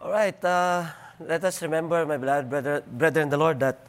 All 0.00 0.12
right, 0.12 0.38
uh, 0.44 0.86
let 1.18 1.42
us 1.42 1.60
remember, 1.60 2.06
my 2.06 2.16
beloved 2.16 2.48
brother, 2.48 2.84
brother 2.86 3.20
in 3.20 3.30
the 3.30 3.36
Lord, 3.36 3.58
that 3.58 3.82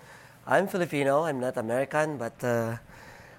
I'm 0.48 0.66
Filipino, 0.68 1.26
I'm 1.26 1.40
not 1.40 1.56
American, 1.56 2.18
but 2.18 2.34
uh, 2.44 2.78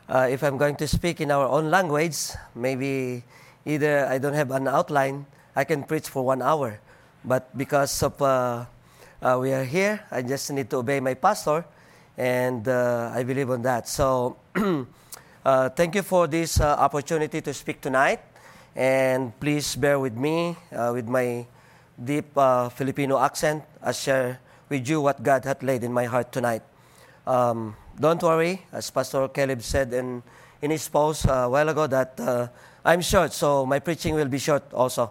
uh, 0.09 0.29
if 0.31 0.45
I'm 0.45 0.57
going 0.57 0.77
to 0.77 0.87
speak 0.87 1.21
in 1.21 1.33
our 1.33 1.49
own 1.49 1.69
language, 1.69 2.31
maybe 2.55 3.25
either 3.67 4.07
I 4.07 4.19
don't 4.19 4.35
have 4.35 4.53
an 4.53 4.69
outline, 4.69 5.27
I 5.57 5.65
can 5.65 5.83
preach 5.83 6.07
for 6.07 6.25
one 6.25 6.43
hour. 6.43 6.79
But 7.25 7.51
because 7.59 8.05
of 8.05 8.23
uh, 8.23 8.67
uh, 9.21 9.39
we 9.41 9.51
are 9.53 9.65
here, 9.65 10.07
I 10.09 10.23
just 10.23 10.49
need 10.53 10.71
to 10.71 10.77
obey 10.77 11.01
my 11.01 11.15
pastor, 11.15 11.65
and 12.17 12.69
uh, 12.69 13.11
I 13.13 13.25
believe 13.25 13.51
on 13.51 13.63
that. 13.63 13.89
So, 13.89 14.37
thank 15.75 15.97
you 15.97 16.03
for 16.03 16.29
this 16.29 16.61
opportunity 16.61 17.41
to 17.41 17.53
speak 17.53 17.81
tonight, 17.81 18.21
and 18.77 19.35
please 19.41 19.75
bear 19.75 19.99
with 19.99 20.15
me 20.15 20.55
with 20.71 21.09
my 21.09 21.47
deep 22.03 22.37
uh, 22.37 22.69
Filipino 22.71 23.19
accent, 23.19 23.63
I 23.83 23.93
share 23.93 24.41
with 24.69 24.89
you 24.89 25.01
what 25.01 25.23
God 25.23 25.45
had 25.45 25.63
laid 25.63 25.85
in 25.85 25.93
my 25.93 26.05
heart 26.05 26.33
tonight. 26.33 26.63
Um, 27.27 27.77
don't 27.99 28.23
worry, 28.23 28.63
as 28.73 28.91
Pastor 28.91 29.29
Caleb 29.29 29.63
said 29.63 29.93
in, 29.93 30.23
in 30.63 30.71
his 30.71 30.89
post 30.89 31.29
uh, 31.29 31.33
a 31.45 31.49
while 31.49 31.69
ago, 31.69 31.87
that 31.87 32.19
uh, 32.19 32.49
I'm 32.85 33.03
short, 33.03 33.33
so 33.33 33.67
my 33.67 33.79
preaching 33.79 34.15
will 34.15 34.29
be 34.29 34.39
short 34.39 34.65
also. 34.73 35.11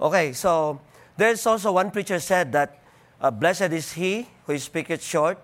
Okay, 0.00 0.32
so 0.32 0.80
there's 1.16 1.44
also 1.46 1.72
one 1.72 1.90
preacher 1.90 2.20
said 2.20 2.52
that 2.52 2.78
uh, 3.20 3.30
blessed 3.30 3.72
is 3.72 3.92
he 3.92 4.28
who 4.46 4.56
speaketh 4.58 5.02
short, 5.02 5.38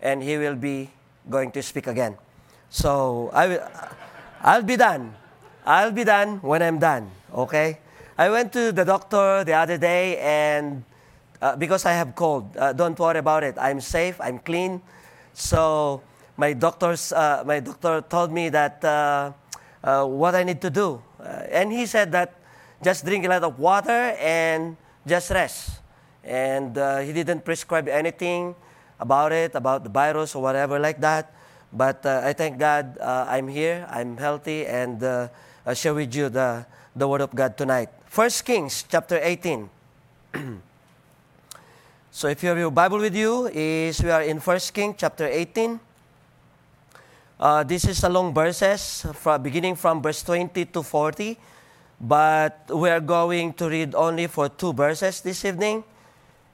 and 0.00 0.22
he 0.22 0.38
will 0.38 0.56
be 0.56 0.90
going 1.28 1.50
to 1.50 1.62
speak 1.62 1.86
again. 1.86 2.16
So 2.70 3.30
I 3.32 3.46
will, 3.46 3.70
I'll 4.42 4.62
be 4.62 4.76
done. 4.76 5.14
I'll 5.64 5.92
be 5.92 6.04
done 6.04 6.38
when 6.38 6.62
I'm 6.62 6.78
done. 6.78 7.10
Okay. 7.34 7.78
I 8.18 8.30
went 8.30 8.50
to 8.54 8.72
the 8.72 8.84
doctor 8.84 9.44
the 9.44 9.52
other 9.52 9.76
day 9.76 10.16
and 10.16 10.84
uh, 11.42 11.54
because 11.54 11.84
I 11.84 11.92
have 11.92 12.14
cold, 12.14 12.48
uh, 12.56 12.72
don't 12.72 12.98
worry 12.98 13.18
about 13.18 13.44
it. 13.44 13.56
I'm 13.60 13.78
safe. 13.78 14.18
I'm 14.22 14.38
clean. 14.38 14.80
So 15.34 16.00
my 16.38 16.54
doctors, 16.54 17.12
uh, 17.12 17.44
my 17.44 17.60
doctor 17.60 18.00
told 18.00 18.32
me 18.32 18.48
that 18.48 18.82
uh, 18.82 19.32
uh, 19.84 20.06
what 20.06 20.34
I 20.34 20.44
need 20.44 20.62
to 20.62 20.70
do, 20.70 21.02
uh, 21.20 21.44
and 21.52 21.70
he 21.70 21.84
said 21.84 22.10
that 22.12 22.32
just 22.82 23.04
drink 23.04 23.26
a 23.26 23.28
lot 23.28 23.44
of 23.44 23.58
water 23.58 24.16
and 24.16 24.78
just 25.06 25.30
rest. 25.30 25.80
And 26.24 26.74
he 27.06 27.12
didn't 27.12 27.44
prescribe 27.44 27.86
anything 27.86 28.54
about 28.98 29.30
it, 29.30 29.54
about 29.54 29.84
the 29.84 29.90
virus 29.90 30.34
or 30.34 30.42
whatever 30.42 30.80
like 30.80 31.00
that. 31.00 31.32
But 31.72 32.04
I 32.04 32.32
thank 32.32 32.58
God 32.58 32.98
I'm 32.98 33.46
here. 33.46 33.86
I'm 33.88 34.16
healthy, 34.16 34.66
and 34.66 35.04
I 35.04 35.74
share 35.74 35.94
with 35.94 36.12
you 36.16 36.28
the 36.28 36.66
the 36.96 37.06
word 37.06 37.20
of 37.20 37.30
God 37.30 37.56
tonight. 37.56 37.90
1 38.16 38.30
Kings 38.48 38.88
chapter 38.88 39.20
18. 39.20 39.68
so 42.10 42.28
if 42.28 42.42
you 42.42 42.48
have 42.48 42.56
your 42.56 42.70
Bible 42.70 42.96
with 42.96 43.14
you, 43.14 43.46
is 43.52 44.02
we 44.02 44.08
are 44.08 44.22
in 44.22 44.38
1 44.38 44.58
Kings 44.72 44.94
chapter 44.96 45.26
18. 45.26 45.78
Uh, 47.38 47.62
this 47.64 47.84
is 47.84 48.02
a 48.04 48.08
long 48.08 48.32
verses, 48.32 49.04
from, 49.12 49.42
beginning 49.42 49.76
from 49.76 50.00
verse 50.00 50.22
20 50.22 50.64
to 50.64 50.82
40, 50.82 51.36
but 52.00 52.64
we 52.72 52.88
are 52.88 53.00
going 53.00 53.52
to 53.52 53.68
read 53.68 53.94
only 53.94 54.28
for 54.28 54.48
two 54.48 54.72
verses 54.72 55.20
this 55.20 55.44
evening, 55.44 55.84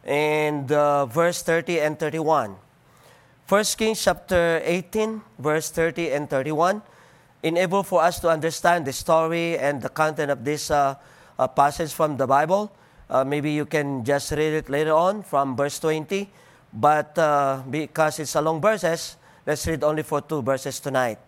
and 0.02 0.72
uh, 0.72 1.06
verse 1.06 1.44
30 1.44 1.78
and 1.78 1.96
31. 1.96 2.56
1 3.46 3.64
Kings 3.78 4.02
chapter 4.02 4.60
18, 4.64 5.22
verse 5.38 5.70
30 5.70 6.10
and 6.10 6.28
31, 6.28 6.82
enable 7.44 7.84
for 7.84 8.02
us 8.02 8.18
to 8.18 8.28
understand 8.28 8.84
the 8.84 8.92
story 8.92 9.56
and 9.56 9.80
the 9.80 9.88
content 9.88 10.28
of 10.28 10.44
this 10.44 10.68
uh, 10.68 10.96
a 11.42 11.48
passage 11.48 11.92
from 11.92 12.16
the 12.16 12.26
Bible. 12.26 12.70
Uh, 13.10 13.24
maybe 13.24 13.50
you 13.50 13.66
can 13.66 14.04
just 14.04 14.30
read 14.30 14.54
it 14.54 14.70
later 14.70 14.92
on 14.92 15.22
from 15.22 15.56
verse 15.56 15.78
20. 15.78 16.28
But 16.72 17.18
uh, 17.18 17.62
because 17.68 18.18
it's 18.18 18.34
a 18.34 18.40
long 18.40 18.60
verses, 18.60 19.16
let's 19.46 19.66
read 19.66 19.84
only 19.84 20.02
for 20.02 20.20
two 20.20 20.40
verses 20.40 20.80
tonight. 20.80 21.18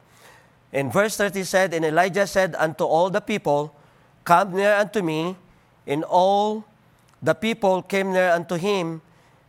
In 0.72 0.90
verse 0.90 1.16
30 1.16 1.44
said, 1.44 1.74
And 1.74 1.84
Elijah 1.84 2.26
said 2.26 2.54
unto 2.56 2.84
all 2.84 3.10
the 3.10 3.20
people, 3.20 3.74
Come 4.24 4.54
near 4.54 4.74
unto 4.74 5.02
me. 5.02 5.36
And 5.86 6.02
all 6.04 6.64
the 7.22 7.34
people 7.34 7.82
came 7.82 8.12
near 8.12 8.30
unto 8.30 8.56
him, 8.56 9.02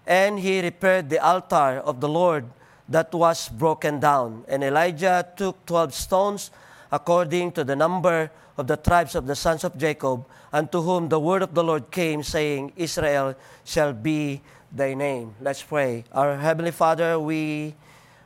and 0.05 0.39
he 0.39 0.61
repaired 0.61 1.09
the 1.09 1.19
altar 1.19 1.81
of 1.83 1.99
the 1.99 2.09
Lord 2.09 2.45
that 2.89 3.13
was 3.13 3.49
broken 3.49 3.99
down. 3.99 4.43
And 4.47 4.63
Elijah 4.63 5.27
took 5.35 5.65
twelve 5.65 5.93
stones, 5.93 6.51
according 6.91 7.53
to 7.53 7.63
the 7.63 7.75
number 7.75 8.31
of 8.57 8.67
the 8.67 8.77
tribes 8.77 9.15
of 9.15 9.27
the 9.27 9.35
sons 9.35 9.63
of 9.63 9.77
Jacob, 9.77 10.25
unto 10.51 10.81
whom 10.81 11.09
the 11.09 11.19
word 11.19 11.41
of 11.41 11.53
the 11.53 11.63
Lord 11.63 11.91
came, 11.91 12.23
saying, 12.23 12.71
Israel 12.75 13.35
shall 13.63 13.93
be 13.93 14.41
thy 14.71 14.93
name. 14.93 15.35
Let's 15.41 15.61
pray. 15.61 16.05
Our 16.11 16.37
Heavenly 16.37 16.71
Father, 16.71 17.19
we 17.19 17.75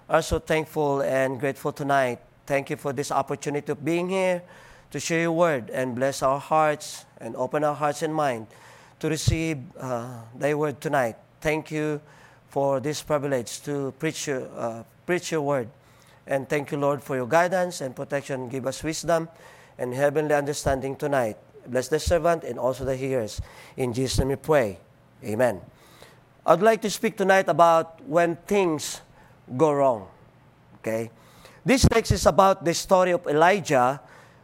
are 0.08 0.22
so 0.22 0.40
thankful 0.40 1.02
and 1.02 1.40
grateful 1.40 1.72
tonight. 1.72 2.20
Thank 2.46 2.70
you 2.70 2.78
for 2.78 2.94
this 2.94 3.12
opportunity 3.12 3.72
of 3.72 3.84
being 3.84 4.10
here 4.10 4.42
to 4.92 5.00
share 5.00 5.22
your 5.22 5.32
word 5.32 5.70
and 5.70 5.96
bless 5.96 6.22
our 6.22 6.40
hearts 6.40 7.06
and 7.20 7.36
open 7.36 7.64
our 7.64 7.76
hearts 7.76 8.02
and 8.02 8.14
mind 8.14 8.48
to 9.00 9.10
receive 9.10 9.58
uh, 9.80 10.22
thy 10.38 10.54
word 10.54 10.82
tonight. 10.82 11.16
Thank 11.42 11.72
you 11.72 12.02
for 12.50 12.80
this 12.80 13.02
privilege 13.02 13.62
to 13.64 13.94
preach 14.00 14.28
your, 14.28 14.50
uh, 14.58 14.84
preach 15.06 15.32
your 15.32 15.42
word. 15.42 15.70
And 16.26 16.50
thank 16.50 16.72
you, 16.72 16.78
Lord, 16.78 17.02
for 17.02 17.16
your 17.16 17.28
guidance 17.28 17.82
and 17.82 17.96
protection. 17.96 18.50
Give 18.50 18.68
us 18.68 18.84
wisdom 18.84 19.30
and 19.80 19.94
heavenly 19.94 20.36
understanding 20.36 20.96
tonight. 20.96 21.38
Bless 21.66 21.88
the 21.88 22.00
servant 22.00 22.44
and 22.44 22.60
also 22.60 22.84
the 22.84 22.96
hearers. 22.96 23.42
In 23.78 23.94
Jesus' 23.94 24.20
name 24.20 24.28
we 24.30 24.36
pray. 24.36 24.78
Amen. 25.24 25.62
I'd 26.46 26.62
like 26.62 26.82
to 26.82 26.90
speak 26.90 27.16
tonight 27.18 27.48
about 27.48 28.04
when 28.04 28.36
things 28.46 29.02
go 29.56 29.72
wrong. 29.72 30.08
Okay? 30.80 31.10
This 31.66 31.88
text 31.88 32.12
is 32.12 32.26
about 32.26 32.66
the 32.66 32.74
story 32.74 33.12
of 33.12 33.26
Elijah 33.28 34.02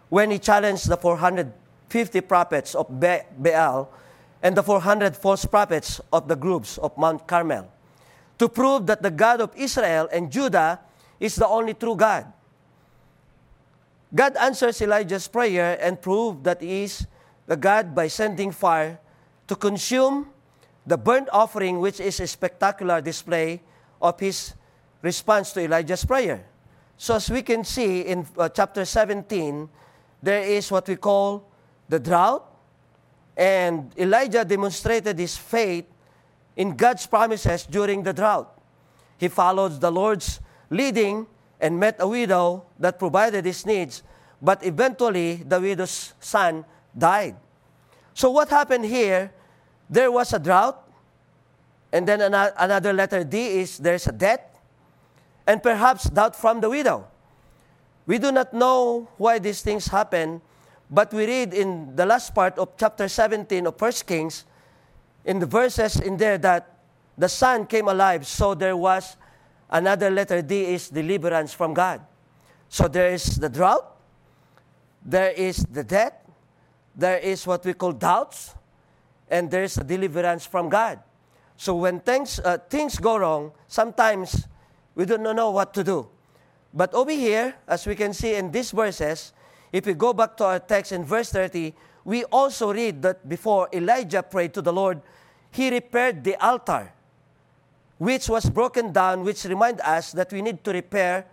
when 0.09 0.31
he 0.31 0.39
challenged 0.39 0.87
the 0.87 0.97
450 0.97 2.21
prophets 2.21 2.75
of 2.75 2.87
Baal 2.89 3.89
and 4.41 4.55
the 4.55 4.63
400 4.63 5.15
false 5.15 5.45
prophets 5.45 5.99
of 6.13 6.27
the 6.27 6.35
groups 6.35 6.77
of 6.77 6.95
Mount 6.97 7.27
Carmel 7.27 7.67
to 8.37 8.47
prove 8.47 8.85
that 8.87 9.01
the 9.01 9.11
God 9.11 9.41
of 9.41 9.51
Israel 9.55 10.07
and 10.11 10.31
Judah 10.31 10.79
is 11.19 11.35
the 11.35 11.47
only 11.47 11.73
true 11.73 11.95
God. 11.95 12.31
God 14.15 14.37
answers 14.37 14.81
Elijah's 14.81 15.27
prayer 15.27 15.77
and 15.81 16.01
proved 16.01 16.45
that 16.45 16.61
he 16.61 16.83
is 16.83 17.05
the 17.47 17.57
God 17.57 17.93
by 17.93 18.07
sending 18.07 18.51
fire 18.51 18.97
to 19.47 19.55
consume 19.57 20.27
the 20.87 20.97
burnt 20.97 21.27
offering, 21.33 21.79
which 21.79 21.99
is 21.99 22.21
a 22.21 22.27
spectacular 22.27 23.01
display 23.01 23.61
of 24.01 24.17
his 24.19 24.53
response 25.01 25.51
to 25.51 25.61
Elijah's 25.61 26.05
prayer. 26.05 26.45
So, 26.97 27.15
as 27.15 27.29
we 27.29 27.41
can 27.41 27.65
see 27.65 28.01
in 28.01 28.25
uh, 28.37 28.47
chapter 28.47 28.85
17, 28.85 29.67
there 30.23 30.43
is 30.43 30.71
what 30.71 30.87
we 30.87 30.95
call 30.95 31.51
the 31.89 31.99
drought, 31.99 32.45
and 33.35 33.91
Elijah 33.97 34.45
demonstrated 34.45 35.19
his 35.19 35.35
faith 35.35 35.85
in 36.55 36.77
God's 36.77 37.05
promises 37.05 37.65
during 37.65 38.01
the 38.01 38.13
drought. 38.13 38.49
He 39.17 39.27
followed 39.27 39.81
the 39.81 39.91
Lord's 39.91 40.39
leading 40.69 41.27
and 41.59 41.79
met 41.79 41.95
a 41.99 42.07
widow 42.07 42.65
that 42.79 42.99
provided 42.99 43.45
his 43.45 43.65
needs, 43.65 44.03
but 44.41 44.63
eventually 44.65 45.35
the 45.35 45.59
widow's 45.59 46.13
son 46.19 46.65
died. 46.97 47.35
So, 48.13 48.31
what 48.31 48.49
happened 48.49 48.85
here? 48.85 49.31
There 49.89 50.11
was 50.11 50.33
a 50.33 50.39
drought, 50.39 50.81
and 51.91 52.07
then 52.07 52.21
another 52.21 52.91
letter 52.91 53.23
D 53.23 53.59
is 53.59 53.77
there's 53.77 54.07
a 54.07 54.11
debt, 54.11 54.55
and 55.45 55.61
perhaps 55.61 56.09
doubt 56.09 56.35
from 56.35 56.59
the 56.59 56.69
widow. 56.69 57.07
We 58.05 58.17
do 58.17 58.31
not 58.31 58.53
know 58.53 59.07
why 59.17 59.39
these 59.39 59.61
things 59.61 59.87
happen, 59.87 60.41
but 60.89 61.13
we 61.13 61.25
read 61.25 61.53
in 61.53 61.95
the 61.95 62.05
last 62.05 62.33
part 62.33 62.57
of 62.57 62.77
chapter 62.77 63.07
17 63.07 63.67
of 63.67 63.79
1 63.79 63.91
Kings, 64.05 64.45
in 65.23 65.39
the 65.39 65.45
verses 65.45 65.99
in 65.99 66.17
there, 66.17 66.37
that 66.37 66.77
the 67.17 67.29
son 67.29 67.65
came 67.65 67.87
alive, 67.87 68.27
so 68.27 68.53
there 68.53 68.77
was 68.77 69.17
another 69.69 70.09
letter 70.09 70.41
D 70.41 70.73
is 70.73 70.89
deliverance 70.89 71.53
from 71.53 71.73
God. 71.73 72.01
So 72.69 72.87
there 72.87 73.09
is 73.09 73.35
the 73.35 73.49
drought, 73.49 73.95
there 75.03 75.31
is 75.31 75.65
the 75.65 75.83
debt, 75.83 76.25
there 76.95 77.17
is 77.17 77.45
what 77.45 77.65
we 77.65 77.73
call 77.73 77.91
doubts, 77.91 78.55
and 79.29 79.49
there's 79.49 79.77
a 79.77 79.83
deliverance 79.83 80.45
from 80.45 80.69
God. 80.69 80.99
So 81.57 81.75
when 81.75 81.99
things, 81.99 82.39
uh, 82.39 82.57
things 82.69 82.97
go 82.97 83.17
wrong, 83.17 83.51
sometimes 83.67 84.47
we 84.93 85.05
don't 85.05 85.23
know 85.23 85.51
what 85.51 85.73
to 85.75 85.83
do. 85.83 86.07
But 86.73 86.93
over 86.93 87.11
here, 87.11 87.55
as 87.67 87.87
we 87.87 87.95
can 87.95 88.13
see 88.13 88.35
in 88.35 88.51
these 88.51 88.71
verses, 88.71 89.31
if 89.71 89.85
we 89.85 89.93
go 89.93 90.13
back 90.13 90.35
to 90.37 90.45
our 90.45 90.59
text 90.59 90.91
in 90.91 91.03
verse 91.05 91.31
30, 91.31 91.73
we 92.03 92.23
also 92.25 92.73
read 92.73 93.01
that 93.01 93.27
before 93.27 93.69
Elijah 93.73 94.21
prayed 94.21 94.53
to 94.53 94.61
the 94.61 94.73
Lord, 94.73 95.01
he 95.51 95.69
repaired 95.69 96.23
the 96.23 96.35
altar, 96.45 96.91
which 97.97 98.27
was 98.27 98.49
broken 98.49 98.91
down, 98.91 99.23
which 99.23 99.45
remind 99.45 99.79
us 99.81 100.11
that 100.11 100.31
we 100.31 100.41
need 100.41 100.63
to 100.63 100.71
repair 100.71 101.25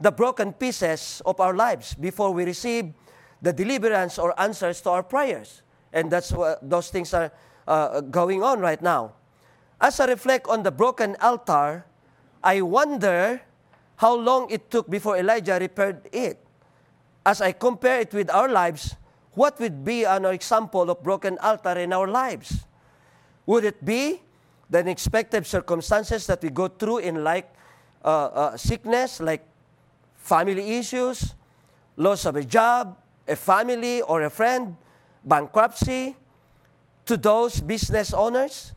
the 0.00 0.10
broken 0.10 0.52
pieces 0.52 1.22
of 1.24 1.40
our 1.40 1.54
lives 1.54 1.94
before 1.94 2.30
we 2.32 2.44
receive 2.44 2.92
the 3.42 3.52
deliverance 3.52 4.18
or 4.18 4.38
answers 4.40 4.80
to 4.80 4.90
our 4.90 5.02
prayers. 5.02 5.62
And 5.92 6.10
that's 6.10 6.32
what 6.32 6.58
those 6.68 6.90
things 6.90 7.12
are 7.14 7.32
uh, 7.66 8.00
going 8.00 8.42
on 8.42 8.60
right 8.60 8.80
now. 8.80 9.12
As 9.80 10.00
I 10.00 10.06
reflect 10.06 10.48
on 10.48 10.62
the 10.62 10.70
broken 10.70 11.16
altar, 11.20 11.84
I 12.42 12.62
wonder 12.62 13.42
how 13.96 14.14
long 14.16 14.50
it 14.50 14.70
took 14.70 14.88
before 14.88 15.16
Elijah 15.16 15.58
repaired 15.60 16.08
it. 16.12 16.40
As 17.24 17.40
I 17.40 17.52
compare 17.52 18.00
it 18.00 18.12
with 18.12 18.30
our 18.30 18.48
lives, 18.48 18.96
what 19.32 19.58
would 19.60 19.84
be 19.84 20.04
an 20.04 20.24
example 20.24 20.88
of 20.90 21.02
broken 21.02 21.38
altar 21.38 21.78
in 21.78 21.92
our 21.92 22.06
lives? 22.06 22.64
Would 23.44 23.64
it 23.64 23.84
be 23.84 24.22
the 24.70 24.78
unexpected 24.78 25.46
circumstances 25.46 26.26
that 26.26 26.42
we 26.42 26.50
go 26.50 26.68
through 26.68 26.98
in 26.98 27.22
like 27.22 27.52
uh, 28.04 28.08
uh, 28.08 28.56
sickness, 28.56 29.20
like 29.20 29.44
family 30.16 30.78
issues, 30.78 31.34
loss 31.96 32.24
of 32.24 32.36
a 32.36 32.44
job, 32.44 32.96
a 33.28 33.36
family 33.36 34.02
or 34.02 34.22
a 34.22 34.30
friend, 34.30 34.76
bankruptcy, 35.24 36.16
to 37.04 37.16
those 37.16 37.60
business 37.60 38.12
owners, 38.12 38.72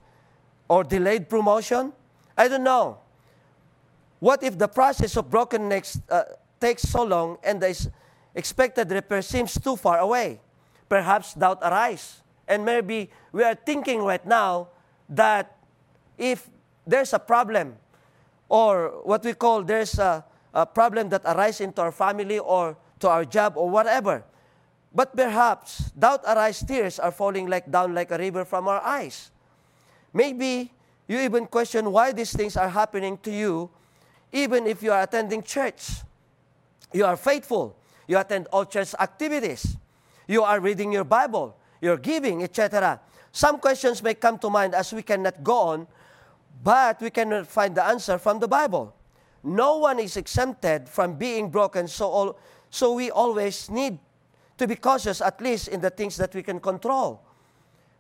or 0.68 0.84
delayed 0.84 1.28
promotion? 1.30 1.92
I 2.38 2.48
don't 2.48 2.64
know. 2.64 3.00
What 4.20 4.44
if 4.44 4.58
the 4.58 4.68
process 4.68 5.18
of 5.18 5.30
brokenness 5.30 6.02
uh, 6.10 6.24
takes 6.60 6.84
so 6.84 7.04
long 7.04 7.38
and 7.44 7.62
the 7.62 7.90
expected 8.36 8.92
repair 8.92 9.22
seems 9.22 9.60
too 9.60 9.76
far 9.76 10.00
away? 10.00 10.42
Perhaps 10.88 11.34
doubt 11.34 11.60
arises. 11.62 12.22
And 12.48 12.66
maybe 12.66 13.10
we 13.32 13.44
are 13.44 13.56
thinking 13.56 14.02
right 14.02 14.26
now 14.26 14.70
that 15.10 15.59
if 16.20 16.50
there's 16.86 17.14
a 17.14 17.20
problem, 17.20 17.76
or 18.50 19.02
what 19.04 19.24
we 19.24 19.34
call 19.34 19.64
there's 19.64 19.98
a, 19.98 20.24
a 20.54 20.66
problem 20.66 21.10
that 21.10 21.24
arises 21.26 21.62
into 21.62 21.82
our 21.82 21.92
family 21.92 22.38
or 22.38 22.78
to 23.00 23.08
our 23.08 23.24
job 23.24 23.54
or 23.56 23.70
whatever, 23.70 24.24
but 24.94 25.16
perhaps 25.16 25.92
doubt 25.98 26.22
arises, 26.28 26.68
tears 26.68 27.00
are 27.00 27.12
falling 27.12 27.48
like 27.48 27.72
down 27.72 27.96
like 27.96 28.12
a 28.12 28.18
river 28.18 28.44
from 28.44 28.68
our 28.68 28.82
eyes. 28.82 29.32
Maybe 30.14 30.74
you 31.08 31.20
even 31.20 31.48
question 31.48 31.92
why 31.92 32.12
these 32.12 32.34
things 32.34 32.58
are 32.58 32.70
happening 32.70 33.18
to 33.24 33.32
you 33.32 33.70
even 34.32 34.68
if 34.68 34.84
you 34.84 34.92
are 34.92 35.02
attending 35.02 35.42
church. 35.42 36.02
You 36.94 37.06
are 37.06 37.18
faithful. 37.18 37.76
You 38.08 38.18
attend 38.18 38.48
all 38.52 38.66
church 38.66 38.94
activities. 39.00 39.78
You 40.28 40.44
are 40.44 40.60
reading 40.60 40.92
your 40.92 41.04
Bible. 41.04 41.56
You're 41.82 41.98
giving, 41.98 42.44
etc. 42.44 43.00
Some 43.32 43.60
questions 43.60 44.02
may 44.02 44.16
come 44.16 44.38
to 44.40 44.50
mind 44.50 44.74
as 44.74 44.92
we 44.94 45.02
cannot 45.02 45.44
go 45.44 45.58
on, 45.74 45.88
but 46.64 47.02
we 47.02 47.10
cannot 47.10 47.48
find 47.48 47.76
the 47.76 47.84
answer 47.84 48.18
from 48.18 48.40
the 48.40 48.48
Bible. 48.48 48.94
No 49.44 49.78
one 49.78 50.00
is 50.00 50.18
exempted 50.18 50.90
from 50.90 51.16
being 51.16 51.50
broken, 51.50 51.88
so, 51.88 52.10
all, 52.10 52.40
so 52.70 52.94
we 52.94 53.10
always 53.10 53.70
need 53.70 53.98
to 54.58 54.68
be 54.68 54.76
cautious, 54.76 55.22
at 55.22 55.40
least 55.40 55.70
in 55.70 55.80
the 55.80 55.90
things 55.90 56.18
that 56.18 56.36
we 56.36 56.44
can 56.44 56.60
control. 56.60 57.22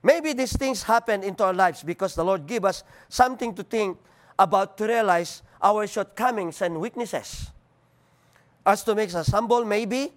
Maybe 0.03 0.33
these 0.33 0.55
things 0.55 0.83
happen 0.83 1.23
into 1.23 1.43
our 1.43 1.53
lives 1.53 1.83
because 1.83 2.15
the 2.15 2.23
Lord 2.23 2.45
give 2.45 2.65
us 2.65 2.83
something 3.07 3.53
to 3.55 3.63
think 3.63 3.97
about 4.37 4.77
to 4.77 4.85
realize 4.87 5.41
our 5.61 5.87
shortcomings 5.87 6.61
and 6.61 6.79
weaknesses. 6.79 7.51
As 8.65 8.83
to 8.83 8.95
make 8.95 9.13
us 9.13 9.27
humble, 9.27 9.65
maybe, 9.65 10.13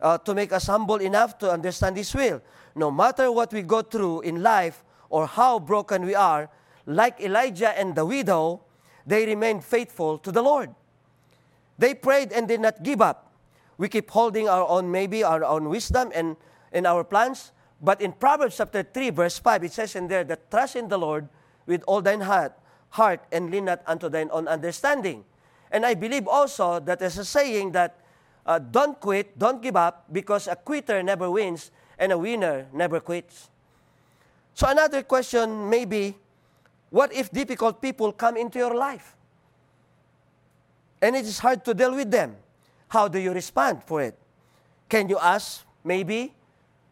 uh, 0.00 0.18
to 0.18 0.34
make 0.34 0.52
us 0.52 0.66
humble 0.66 0.96
enough 0.96 1.38
to 1.38 1.50
understand 1.50 1.96
His 1.96 2.14
will. 2.14 2.40
No 2.74 2.90
matter 2.90 3.32
what 3.32 3.52
we 3.52 3.62
go 3.62 3.82
through 3.82 4.20
in 4.20 4.42
life 4.42 4.84
or 5.08 5.26
how 5.26 5.58
broken 5.58 6.04
we 6.04 6.14
are, 6.14 6.48
like 6.86 7.20
Elijah 7.20 7.76
and 7.78 7.94
the 7.94 8.06
widow, 8.06 8.62
they 9.06 9.26
remained 9.26 9.64
faithful 9.64 10.18
to 10.18 10.32
the 10.32 10.42
Lord. 10.42 10.74
They 11.78 11.94
prayed 11.94 12.32
and 12.32 12.48
did 12.48 12.60
not 12.60 12.82
give 12.82 13.02
up. 13.02 13.32
We 13.76 13.88
keep 13.88 14.10
holding 14.10 14.48
our 14.48 14.66
own, 14.66 14.90
maybe 14.90 15.22
our 15.22 15.44
own 15.44 15.68
wisdom 15.68 16.10
and 16.14 16.36
in 16.72 16.86
our 16.86 17.04
plans. 17.04 17.52
But 17.82 18.00
in 18.00 18.12
Proverbs 18.12 18.56
chapter 18.56 18.82
3, 18.82 19.10
verse 19.10 19.38
5, 19.38 19.64
it 19.64 19.72
says 19.72 19.94
in 19.94 20.08
there 20.08 20.24
that 20.24 20.50
trust 20.50 20.76
in 20.76 20.88
the 20.88 20.98
Lord 20.98 21.28
with 21.66 21.82
all 21.86 22.00
thine 22.00 22.22
heart 22.22 22.56
heart 22.90 23.20
and 23.30 23.50
lean 23.50 23.66
not 23.66 23.82
unto 23.86 24.08
thine 24.08 24.28
own 24.32 24.48
understanding. 24.48 25.24
And 25.70 25.84
I 25.84 25.94
believe 25.94 26.26
also 26.26 26.80
that 26.80 26.98
there's 26.98 27.18
a 27.18 27.24
saying 27.24 27.72
that 27.72 28.00
uh, 28.46 28.58
don't 28.58 28.98
quit, 28.98 29.38
don't 29.38 29.60
give 29.60 29.76
up, 29.76 30.06
because 30.10 30.46
a 30.46 30.56
quitter 30.56 31.02
never 31.02 31.30
wins 31.30 31.70
and 31.98 32.12
a 32.12 32.18
winner 32.18 32.66
never 32.72 33.00
quits. 33.00 33.50
So 34.54 34.68
another 34.68 35.02
question 35.02 35.68
may 35.68 35.84
be, 35.84 36.16
what 36.90 37.12
if 37.12 37.30
difficult 37.30 37.80
people 37.80 38.12
come 38.12 38.36
into 38.36 38.58
your 38.58 38.74
life? 38.74 39.14
And 41.02 41.14
it 41.14 41.24
is 41.24 41.38
hard 41.38 41.64
to 41.64 41.74
deal 41.74 41.94
with 41.94 42.10
them. 42.10 42.36
How 42.88 43.08
do 43.08 43.18
you 43.18 43.32
respond 43.32 43.82
for 43.84 44.02
it? 44.02 44.18
Can 44.88 45.08
you 45.08 45.18
ask, 45.18 45.64
maybe, 45.84 46.32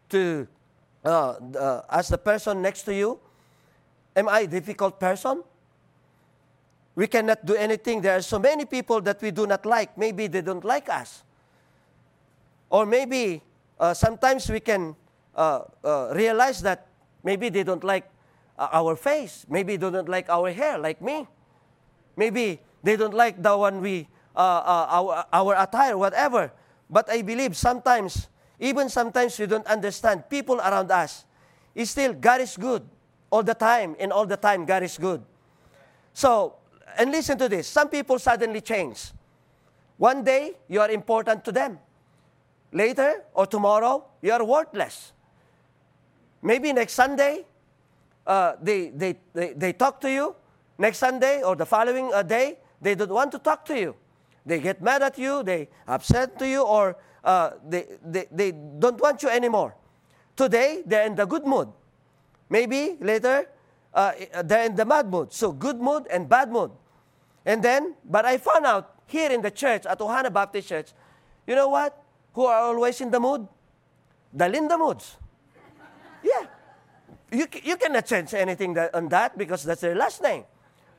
to 0.09 0.47
uh, 1.03 1.33
uh, 1.57 1.81
ask 1.89 2.09
the 2.09 2.17
person 2.17 2.61
next 2.61 2.83
to 2.83 2.93
you, 2.93 3.19
Am 4.15 4.29
I 4.29 4.41
a 4.41 4.47
difficult 4.47 4.97
person? 4.97 5.43
we 6.95 7.07
cannot 7.07 7.45
do 7.45 7.53
anything. 7.55 8.01
There 8.01 8.15
are 8.15 8.21
so 8.21 8.39
many 8.39 8.65
people 8.65 9.01
that 9.01 9.21
we 9.21 9.29
do 9.31 9.45
not 9.45 9.65
like. 9.65 9.97
Maybe 9.97 10.27
they 10.27 10.41
don't 10.41 10.63
like 10.63 10.89
us. 10.89 11.23
Or 12.69 12.85
maybe 12.85 13.41
uh, 13.79 13.93
sometimes 13.93 14.49
we 14.49 14.61
can 14.61 14.95
uh, 15.35 15.61
uh, 15.83 16.13
realize 16.15 16.61
that 16.61 16.87
maybe 17.21 17.49
they 17.49 17.63
don't 17.63 17.83
like 17.83 18.09
our 18.57 18.95
face. 18.95 19.45
Maybe 19.49 19.75
they 19.75 19.89
don't 19.89 20.09
like 20.09 20.29
our 20.29 20.51
hair, 20.51 20.77
like 20.77 21.01
me. 21.01 21.27
Maybe 22.15 22.61
they 22.83 22.95
don't 22.95 23.13
like 23.13 23.41
the 23.41 23.57
one 23.57 23.81
we, 23.81 24.07
uh, 24.35 24.39
uh, 24.39 24.87
our, 24.89 25.25
our 25.33 25.55
attire, 25.61 25.97
whatever. 25.97 26.51
But 26.89 27.09
I 27.09 27.21
believe 27.21 27.57
sometimes, 27.57 28.27
even 28.59 28.89
sometimes 28.89 29.37
we 29.39 29.47
don't 29.47 29.67
understand 29.67 30.29
people 30.29 30.57
around 30.59 30.91
us. 30.91 31.25
It's 31.73 31.91
still, 31.91 32.13
God 32.13 32.41
is 32.41 32.55
good 32.55 32.83
all 33.29 33.43
the 33.43 33.53
time, 33.53 33.95
and 33.99 34.13
all 34.13 34.25
the 34.25 34.37
time, 34.37 34.65
God 34.65 34.83
is 34.83 34.97
good. 34.97 35.21
So, 36.13 36.55
and 36.97 37.11
listen 37.11 37.37
to 37.39 37.49
this 37.49 37.67
some 37.67 37.89
people 37.89 38.19
suddenly 38.19 38.61
change. 38.61 39.11
One 39.97 40.23
day, 40.23 40.53
you 40.67 40.79
are 40.79 40.89
important 40.89 41.43
to 41.45 41.51
them. 41.51 41.79
Later 42.71 43.23
or 43.33 43.45
tomorrow, 43.47 44.05
you 44.21 44.31
are 44.31 44.43
worthless. 44.43 45.11
Maybe 46.41 46.71
next 46.73 46.93
Sunday, 46.93 47.45
uh, 48.25 48.53
they, 48.61 48.89
they, 48.89 49.17
they, 49.33 49.53
they 49.53 49.73
talk 49.73 50.01
to 50.01 50.11
you. 50.11 50.35
Next 50.77 50.97
Sunday 50.97 51.41
or 51.41 51.55
the 51.55 51.65
following 51.65 52.13
uh, 52.13 52.23
day, 52.23 52.59
they 52.81 52.95
don't 52.95 53.11
want 53.11 53.31
to 53.31 53.39
talk 53.39 53.65
to 53.65 53.79
you. 53.79 53.95
They 54.45 54.59
get 54.59 54.81
mad 54.81 55.01
at 55.01 55.17
you, 55.17 55.41
they 55.41 55.69
upset 55.87 56.37
to 56.39 56.47
you, 56.47 56.61
or 56.61 56.97
uh, 57.23 57.51
they, 57.67 57.85
they, 58.05 58.25
they 58.31 58.51
don't 58.51 58.99
want 59.01 59.23
you 59.23 59.29
anymore. 59.29 59.75
Today, 60.35 60.83
they're 60.85 61.05
in 61.05 61.15
the 61.15 61.25
good 61.25 61.45
mood. 61.45 61.69
Maybe 62.49 62.97
later, 62.99 63.49
uh, 63.93 64.11
they're 64.43 64.65
in 64.65 64.75
the 64.75 64.85
bad 64.85 65.09
mood. 65.09 65.33
So, 65.33 65.51
good 65.51 65.79
mood 65.79 66.05
and 66.11 66.29
bad 66.29 66.51
mood. 66.51 66.71
And 67.45 67.63
then, 67.63 67.95
but 68.03 68.25
I 68.25 68.37
found 68.37 68.65
out 68.65 68.95
here 69.07 69.31
in 69.31 69.41
the 69.41 69.51
church, 69.51 69.85
at 69.85 69.99
Ohana 69.99 70.31
Baptist 70.31 70.67
Church, 70.69 70.91
you 71.47 71.55
know 71.55 71.69
what? 71.69 72.03
Who 72.33 72.45
are 72.45 72.63
always 72.63 72.99
in 73.01 73.11
the 73.11 73.19
mood? 73.19 73.47
The 74.33 74.45
Lindamoods. 74.45 75.15
Yeah. 76.21 76.47
You, 77.35 77.47
you 77.63 77.77
cannot 77.77 78.05
change 78.05 78.33
anything 78.33 78.73
that, 78.73 78.95
on 78.95 79.09
that 79.09 79.37
because 79.37 79.63
that's 79.63 79.81
their 79.81 79.95
last 79.95 80.21
name. 80.21 80.43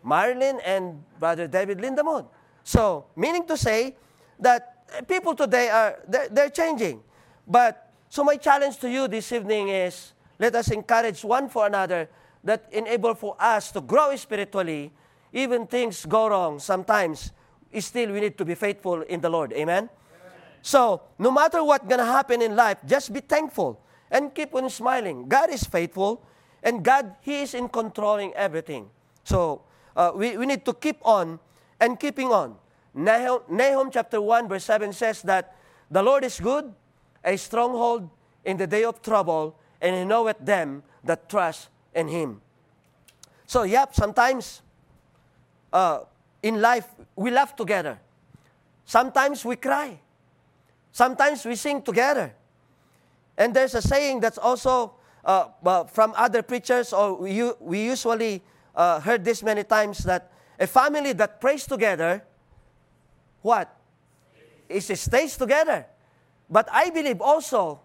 Marilyn 0.05 0.61
and 0.64 1.02
Brother 1.19 1.47
David 1.47 1.78
Lindamood. 1.78 2.26
So, 2.62 3.07
meaning 3.16 3.47
to 3.47 3.57
say 3.57 3.97
that 4.38 4.85
eh, 4.93 5.00
people 5.02 5.35
today 5.35 5.69
are, 5.69 5.99
they're, 6.07 6.28
they're 6.28 6.50
changing. 6.50 7.02
But, 7.47 7.93
so 8.09 8.23
my 8.23 8.37
challenge 8.37 8.78
to 8.78 8.90
you 8.90 9.09
this 9.09 9.33
evening 9.33 9.69
is, 9.69 10.12
let 10.38 10.55
us 10.55 10.71
encourage 10.71 11.25
one 11.25 11.49
for 11.49 11.66
another 11.66 12.09
that 12.45 12.69
enable 12.71 13.14
for 13.14 13.35
us 13.40 13.73
to 13.73 13.81
grow 13.81 14.14
spiritually 14.16 14.93
even 15.33 15.66
things 15.66 16.07
go 16.07 16.28
wrong 16.28 16.59
sometimes, 16.59 17.33
still 17.78 18.11
we 18.12 18.21
need 18.21 18.38
to 18.38 18.45
be 18.45 18.55
faithful 18.55 19.02
in 19.02 19.21
the 19.21 19.28
Lord. 19.28 19.52
Amen? 19.52 19.85
Amen. 19.85 19.90
So, 20.62 21.02
no 21.19 21.31
matter 21.31 21.62
what's 21.62 21.87
going 21.87 21.99
to 21.99 22.07
happen 22.07 22.40
in 22.40 22.57
life, 22.57 22.78
just 22.87 23.12
be 23.12 23.21
thankful 23.21 23.81
and 24.10 24.34
keep 24.34 24.54
on 24.54 24.68
smiling. 24.70 25.28
God 25.28 25.50
is 25.50 25.64
faithful, 25.64 26.22
and 26.62 26.84
God, 26.84 27.14
He 27.22 27.42
is 27.42 27.54
in 27.54 27.68
controlling 27.68 28.32
everything. 28.34 28.90
So, 29.25 29.62
uh, 29.96 30.12
we, 30.14 30.36
we 30.36 30.46
need 30.46 30.64
to 30.64 30.75
keep 30.75 30.98
on 31.02 31.38
and 31.80 31.98
keeping 31.98 32.28
on. 32.32 32.56
Nahum, 32.94 33.40
Nahum 33.48 33.90
chapter 33.90 34.20
1, 34.20 34.48
verse 34.48 34.64
7 34.64 34.92
says 34.92 35.22
that 35.22 35.56
the 35.90 36.02
Lord 36.02 36.25
is 36.25 36.40
good, 36.40 36.72
a 37.25 37.36
stronghold 37.36 38.08
in 38.44 38.56
the 38.56 38.66
day 38.66 38.84
of 38.84 39.02
trouble, 39.02 39.56
and 39.80 39.94
He 39.94 40.04
knoweth 40.04 40.38
them 40.40 40.82
that 41.04 41.28
trust 41.28 41.68
in 41.94 42.08
Him. 42.08 42.40
So, 43.46 43.62
yep, 43.62 43.94
sometimes 43.94 44.62
uh, 45.72 46.00
in 46.42 46.60
life, 46.60 46.88
we 47.14 47.30
laugh 47.30 47.54
together. 47.54 47.98
Sometimes 48.84 49.44
we 49.44 49.56
cry. 49.56 49.98
Sometimes 50.92 51.44
we 51.44 51.56
sing 51.56 51.82
together. 51.82 52.34
And 53.37 53.55
there's 53.55 53.75
a 53.75 53.83
saying 53.83 54.21
that's 54.21 54.38
also 54.38 54.95
uh, 55.25 55.85
from 55.85 56.14
other 56.16 56.43
preachers, 56.43 56.93
or 56.93 57.14
we, 57.14 57.50
we 57.61 57.85
usually 57.85 58.43
uh, 58.75 59.00
heard 59.00 59.25
this 59.25 59.43
many 59.43 59.64
times 59.64 59.99
that 60.05 60.33
a 60.59 60.66
family 60.66 61.12
that 61.12 61.40
prays 61.40 61.66
together, 61.66 62.25
what? 63.43 63.75
It 64.69 64.81
stays 64.83 65.37
together. 65.37 65.87
But 66.49 66.69
I 66.73 66.90
believe 66.90 67.21
also, 67.21 67.81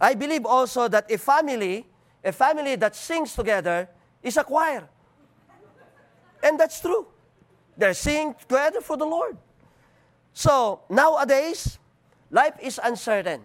I 0.00 0.14
believe 0.14 0.44
also 0.44 0.88
that 0.88 1.10
a 1.10 1.18
family 1.18 1.86
a 2.24 2.32
family 2.32 2.74
that 2.76 2.96
sings 2.96 3.34
together 3.34 3.88
is 4.22 4.36
a 4.36 4.44
choir. 4.44 4.88
And 6.42 6.58
that's 6.58 6.80
true. 6.80 7.06
They're 7.76 7.94
singing 7.94 8.34
together 8.48 8.80
for 8.80 8.96
the 8.96 9.04
Lord. 9.04 9.36
So 10.32 10.80
nowadays, 10.88 11.78
life 12.30 12.54
is 12.60 12.80
uncertain. 12.82 13.44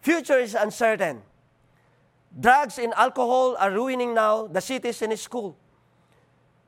Future 0.00 0.38
is 0.38 0.54
uncertain. 0.54 1.22
Drugs 2.38 2.78
and 2.78 2.92
alcohol 2.94 3.56
are 3.58 3.70
ruining 3.70 4.14
now 4.14 4.46
the 4.46 4.60
cities 4.60 5.02
and 5.02 5.18
school. 5.18 5.56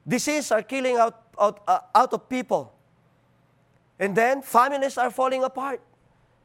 Disease 0.07 0.51
are 0.51 0.63
killing 0.63 0.97
out, 0.97 1.23
out, 1.39 1.63
uh, 1.69 1.79
out 1.95 2.13
of 2.13 2.29
people. 2.29 2.73
And 3.99 4.17
then 4.17 4.43
families 4.43 4.97
are 4.97 5.11
falling 5.11 5.45
apart. 5.45 5.81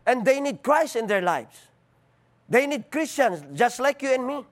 And 0.06 0.26
they 0.26 0.40
need 0.40 0.62
Christ 0.62 0.96
in 0.96 1.08
their 1.08 1.22
lives. 1.22 1.56
They 2.48 2.68
need 2.68 2.92
Christians 2.92 3.44
just 3.58 3.80
like 3.80 4.02
you 4.02 4.14
and 4.14 4.28
me. 4.28 4.46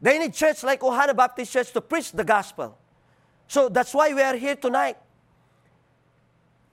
They 0.00 0.18
need 0.18 0.34
church 0.34 0.62
like 0.62 0.80
Ohana 0.80 1.16
Baptist 1.16 1.52
Church 1.52 1.72
to 1.72 1.80
preach 1.80 2.12
the 2.12 2.22
gospel. 2.22 2.76
So 3.48 3.68
that's 3.68 3.94
why 3.94 4.12
we 4.12 4.22
are 4.22 4.36
here 4.36 4.54
tonight. 4.54 4.98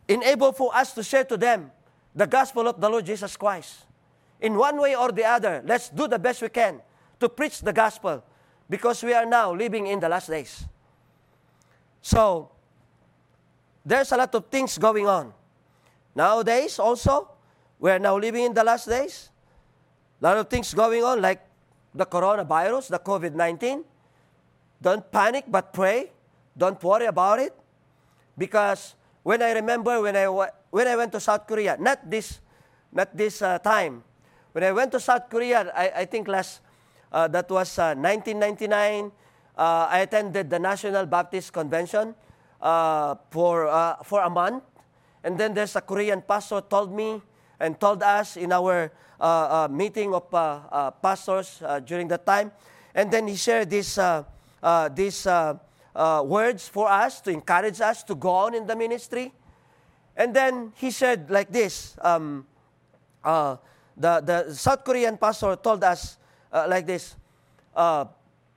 Enable 0.08 0.52
for 0.52 0.76
us 0.76 0.94
to 0.94 1.04
share 1.04 1.24
to 1.24 1.38
them 1.38 1.72
the 2.14 2.28
gospel 2.28 2.68
of 2.68 2.80
the 2.80 2.90
Lord 2.90 3.06
Jesus 3.06 3.38
Christ. 3.38 3.86
In 4.44 4.60
one 4.60 4.76
way 4.76 4.94
or 4.94 5.16
the 5.16 5.24
other, 5.24 5.64
let's 5.64 5.88
do 5.88 6.06
the 6.06 6.20
best 6.20 6.42
we 6.42 6.50
can 6.50 6.84
to 7.18 7.30
preach 7.30 7.64
the 7.64 7.72
gospel 7.72 8.22
because 8.70 9.02
we 9.02 9.14
are 9.16 9.26
now 9.26 9.56
living 9.56 9.88
in 9.88 10.02
the 10.04 10.10
last 10.10 10.28
days. 10.28 10.68
So, 12.02 12.52
there's 13.86 14.12
a 14.12 14.18
lot 14.18 14.36
of 14.36 14.52
things 14.52 14.78
going 14.78 15.08
on. 15.08 15.32
Nowadays, 16.14 16.78
also, 16.78 17.32
we 17.80 17.90
are 17.90 18.00
now 18.00 18.18
living 18.18 18.44
in 18.44 18.54
the 18.54 18.66
last 18.66 18.90
days. 18.90 19.30
A 20.22 20.26
lot 20.26 20.38
of 20.38 20.50
things 20.50 20.74
going 20.74 21.04
on, 21.04 21.22
like 21.22 21.40
the 21.96 22.06
coronavirus, 22.06 22.90
the 22.90 23.00
COVID 23.00 23.34
19. 23.36 23.84
Don't 24.82 25.10
panic, 25.10 25.46
but 25.48 25.72
pray. 25.72 26.12
Don't 26.58 26.82
worry 26.84 27.06
about 27.06 27.40
it. 27.40 27.56
Because 28.38 28.96
when 29.24 29.42
I 29.42 29.54
remember 29.54 30.02
when 30.02 30.18
I, 30.18 30.28
when 30.28 30.88
I 30.88 30.96
went 30.98 31.14
to 31.14 31.22
South 31.22 31.48
Korea, 31.48 31.78
not 31.80 32.10
this, 32.10 32.42
not 32.92 33.16
this 33.16 33.42
uh, 33.42 33.58
time, 33.60 34.04
when 34.54 34.64
I 34.64 34.72
went 34.72 34.92
to 34.94 35.00
South 35.00 35.30
Korea, 35.30 35.72
I, 35.76 36.02
I 36.02 36.06
think 36.06 36.28
last, 36.28 36.62
uh, 37.12 37.28
that 37.28 37.50
was 37.50 37.78
uh, 37.78 37.96
1999, 37.98 39.12
uh, 39.58 39.88
I 39.90 40.00
attended 40.00 40.50
the 40.50 40.60
National 40.60 41.06
Baptist 41.06 41.52
Convention 41.52 42.16
uh, 42.62 43.16
for, 43.30 43.68
uh, 43.68 43.98
for 44.04 44.22
a 44.22 44.30
month. 44.30 44.64
And 45.24 45.38
then 45.38 45.54
there's 45.54 45.76
a 45.76 45.82
Korean 45.82 46.22
pastor 46.22 46.62
told 46.62 46.94
me 46.94 47.22
and 47.60 47.80
told 47.80 48.04
us 48.04 48.38
in 48.38 48.52
our 48.52 48.92
meeting 49.70 50.14
of 50.14 50.30
pastors 51.02 51.62
during 51.86 52.08
that 52.10 52.26
time. 52.26 52.52
And 52.94 53.10
then 53.10 53.28
he 53.28 53.36
shared 53.36 53.70
this, 53.70 53.98
uh, 53.98 54.24
words 56.26 56.68
for 56.68 56.90
us 56.90 57.22
to 57.22 57.32
encourage 57.32 57.80
us 57.80 58.04
to 58.04 58.16
go 58.16 58.30
on 58.30 58.54
in 58.54 58.68
the 58.68 58.76
ministry. 58.76 59.32
And 60.16 60.34
then 60.36 60.74
he 60.76 60.92
said 60.92 61.32
like 61.32 61.52
this 61.52 61.96
um, 62.02 62.46
uh, 63.24 63.58
the, 63.96 64.22
the 64.22 64.54
South 64.54 64.84
Korean 64.84 65.18
pastor 65.18 65.56
told 65.56 65.84
us 65.84 66.18
uh, 66.52 66.66
like 66.70 66.86
this 66.86 67.16
uh, 67.76 68.06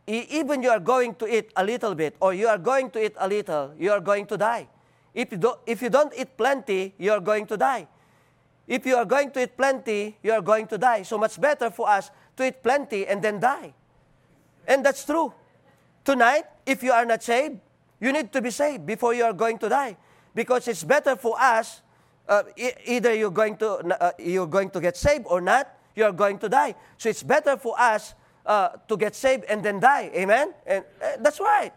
even 0.07 0.63
you 0.63 0.71
are 0.71 0.81
going 0.81 1.15
to 1.17 1.27
eat 1.27 1.51
a 1.57 1.65
little 1.65 1.95
bit 1.95 2.17
or 2.21 2.33
you 2.33 2.47
are 2.47 2.59
going 2.59 2.91
to 2.91 3.05
eat 3.05 3.15
a 3.19 3.29
little, 3.29 3.75
you 3.79 3.91
are 3.91 4.01
going 4.01 4.27
to 4.27 4.37
die. 4.37 4.69
If 5.13 5.33
you, 5.33 5.39
do, 5.39 5.55
if 5.67 5.83
you 5.83 5.91
don't 5.91 6.13
eat 6.17 6.37
plenty, 6.37 6.95
you 6.99 7.11
are 7.13 7.21
going 7.21 7.47
to 7.47 7.57
die. 7.57 7.89
If 8.69 8.85
you 8.87 8.97
are 8.97 9.05
going 9.05 9.31
to 9.33 9.43
eat 9.43 9.57
plenty, 9.57 10.17
you 10.23 10.33
are 10.33 10.43
going 10.43 10.67
to 10.69 10.79
die. 10.79 11.03
So 11.03 11.19
much 11.19 11.41
better 11.41 11.71
for 11.71 11.89
us 11.89 12.11
to 12.37 12.47
eat 12.47 12.63
plenty 12.63 13.07
and 13.07 13.23
then 13.23 13.41
die. 13.41 13.73
And 14.67 14.85
that's 14.85 15.05
true. 15.05 15.33
Tonight, 16.05 16.45
if 16.67 16.83
you 16.83 16.93
are 16.93 17.05
not 17.05 17.23
saved, 17.23 17.59
you 18.01 18.13
need 18.13 18.33
to 18.33 18.43
be 18.43 18.51
saved 18.51 18.87
before 18.87 19.15
you 19.15 19.25
are 19.25 19.33
going 19.33 19.59
to 19.59 19.69
die. 19.69 19.97
Because 20.35 20.69
it's 20.69 20.85
better 20.85 21.17
for 21.17 21.41
us, 21.41 21.81
uh, 22.29 22.43
e- 22.57 22.73
either 22.87 23.15
you're 23.15 23.31
going, 23.31 23.57
to, 23.59 24.03
uh, 24.03 24.13
you're 24.19 24.47
going 24.47 24.71
to 24.71 24.81
get 24.81 24.97
saved 24.97 25.27
or 25.29 25.41
not, 25.41 25.69
you're 25.95 26.13
going 26.13 26.39
to 26.39 26.49
die. 26.49 26.75
So 26.99 27.09
it's 27.09 27.23
better 27.23 27.57
for 27.57 27.79
us 27.79 28.15
uh, 28.45 28.69
to 28.89 28.97
get 28.97 29.15
saved 29.15 29.45
and 29.45 29.65
then 29.65 29.81
die. 29.81 30.11
Amen? 30.15 30.55
And 30.67 30.85
uh, 31.03 31.17
that's 31.21 31.41
right. 31.41 31.73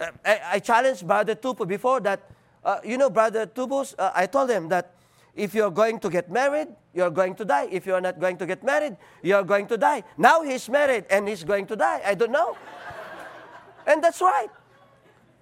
Uh, 0.00 0.06
I, 0.24 0.40
I, 0.52 0.58
challenged 0.58 1.06
Brother 1.06 1.34
Tupu 1.34 1.66
before 1.66 2.00
that, 2.00 2.30
uh, 2.64 2.78
you 2.84 2.96
know, 2.96 3.10
Brother 3.10 3.46
Tupu, 3.46 3.94
I 3.98 4.26
told 4.26 4.50
him 4.50 4.68
that 4.68 4.94
if 5.34 5.54
you're 5.54 5.70
going 5.70 5.98
to 6.00 6.10
get 6.10 6.30
married, 6.30 6.68
you're 6.94 7.10
going 7.10 7.34
to 7.36 7.44
die. 7.44 7.68
If 7.70 7.86
you're 7.86 8.00
not 8.00 8.20
going 8.20 8.36
to 8.38 8.46
get 8.46 8.62
married, 8.62 8.96
you're 9.22 9.44
going 9.44 9.66
to 9.68 9.76
die. 9.76 10.04
Now 10.18 10.42
he's 10.42 10.68
married 10.68 11.06
and 11.10 11.26
he's 11.26 11.44
going 11.44 11.66
to 11.66 11.76
die. 11.76 12.02
I 12.04 12.14
don't 12.14 12.32
know. 12.32 12.56
And 13.86 14.02
that's 14.02 14.20
right. 14.20 14.48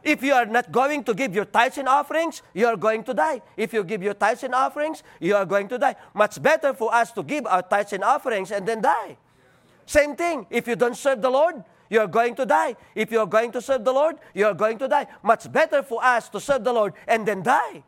If 0.02 0.23
you 0.23 0.33
are 0.33 0.47
not 0.47 0.73
going 0.73 1.04
to 1.04 1.14
give 1.14 1.35
your 1.35 1.45
tithes 1.45 1.78
and 1.78 1.88
offerings, 1.88 2.42
you 2.54 2.66
are 2.66 2.76
going 2.76 3.04
to 3.04 3.14
die. 3.14 3.42
If 3.57 3.73
you 3.73 3.85
give 3.85 4.02
your 4.02 4.14
tithes 4.14 4.45
and 4.45 4.54
offerings, 4.54 5.02
you 5.21 5.37
are 5.37 5.45
going 5.45 5.69
to 5.69 5.78
die. 5.78 5.97
Much 6.14 6.42
better 6.42 6.73
for 6.73 6.95
us 6.95 7.12
to 7.12 7.23
give 7.23 7.47
our 7.47 7.62
tithes 7.62 7.92
and 7.92 8.04
offerings 8.04 8.50
and 8.50 8.66
then 8.66 8.80
die. 8.80 9.16
Same 9.85 10.16
thing. 10.16 10.47
If 10.49 10.66
you 10.66 10.76
don't 10.76 10.97
serve 10.97 11.21
the 11.21 11.30
Lord, 11.30 11.62
you 11.90 12.00
are 12.00 12.07
going 12.07 12.35
to 12.37 12.47
die. 12.47 12.76
If 12.95 13.11
you 13.11 13.21
are 13.21 13.26
going 13.26 13.52
to 13.52 13.61
serve 13.61 13.85
the 13.85 13.92
Lord, 13.92 14.16
you 14.33 14.47
are 14.47 14.54
going 14.54 14.78
to 14.78 14.88
die. 14.88 15.07
Much 15.23 15.50
better 15.52 15.83
for 15.83 16.02
us 16.02 16.28
to 16.30 16.40
serve 16.40 16.64
the 16.64 16.73
Lord 16.73 16.95
and 17.07 17.26
then 17.26 17.42
die. 17.42 17.83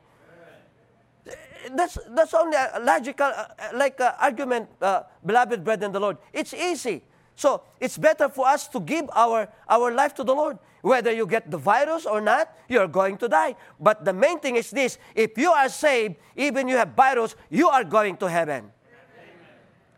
That's, 1.71 1.97
that's 2.11 2.35
only 2.35 2.57
a 2.57 2.81
logical, 2.83 3.27
uh, 3.27 3.47
like 3.75 4.01
uh, 4.01 4.15
argument, 4.21 4.69
uh, 4.81 5.05
beloved 5.25 5.63
brethren 5.63 5.93
the 5.93 6.01
Lord. 6.01 6.19
It's 6.33 6.53
easy. 6.53 7.03
So 7.37 7.63
it's 7.81 7.99
better 7.99 8.29
for 8.29 8.47
us 8.47 8.69
to 8.69 8.81
give 8.81 9.09
our, 9.13 9.49
our 9.69 9.91
life 9.93 10.15
to 10.15 10.25
the 10.25 10.35
Lord. 10.35 10.59
Whether 10.83 11.13
you 11.13 11.27
get 11.27 11.51
the 11.51 11.59
virus 11.59 12.07
or 12.07 12.21
not, 12.21 12.51
you're 12.69 12.89
going 12.89 13.17
to 13.19 13.29
die. 13.29 13.55
But 13.79 14.05
the 14.05 14.13
main 14.13 14.41
thing 14.41 14.57
is 14.57 14.71
this 14.71 14.99
if 15.15 15.39
you 15.39 15.51
are 15.51 15.69
saved, 15.69 16.17
even 16.37 16.69
you 16.69 16.77
have 16.77 16.91
virus, 16.95 17.37
you 17.51 17.69
are 17.69 17.85
going 17.85 18.17
to 18.19 18.29
heaven. 18.29 18.71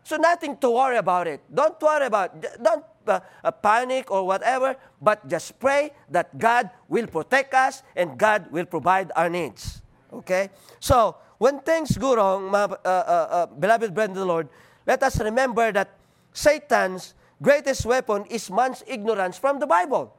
So 0.03 0.17
nothing 0.17 0.55
to 0.57 0.69
worry 0.69 0.97
about 0.97 1.25
it. 1.25 1.41
Don't 1.49 1.81
worry 1.81 2.05
about. 2.05 2.39
Don't 2.61 2.85
uh, 3.07 3.19
uh, 3.43 3.51
panic 3.51 4.09
or 4.09 4.25
whatever, 4.25 4.75
but 5.01 5.27
just 5.27 5.59
pray 5.59 5.93
that 6.09 6.37
God 6.37 6.69
will 6.87 7.07
protect 7.07 7.53
us 7.53 7.81
and 7.95 8.17
God 8.17 8.49
will 8.51 8.65
provide 8.65 9.11
our 9.15 9.29
needs. 9.29 9.81
Okay? 10.13 10.49
So, 10.79 11.17
when 11.37 11.59
things 11.59 11.97
go 11.97 12.15
wrong, 12.15 12.49
my, 12.49 12.63
uh, 12.63 12.77
uh, 12.85 12.87
uh 12.87 13.45
beloved 13.47 13.93
brethren 13.93 14.17
of 14.17 14.21
the 14.21 14.25
Lord, 14.25 14.49
let 14.87 15.03
us 15.03 15.19
remember 15.19 15.71
that 15.71 15.97
Satan's 16.33 17.13
greatest 17.45 17.85
weapon 17.85 18.25
is 18.25 18.49
man's 18.49 18.81
ignorance 18.89 19.37
from 19.37 19.61
the 19.61 19.69
Bible. 19.69 20.09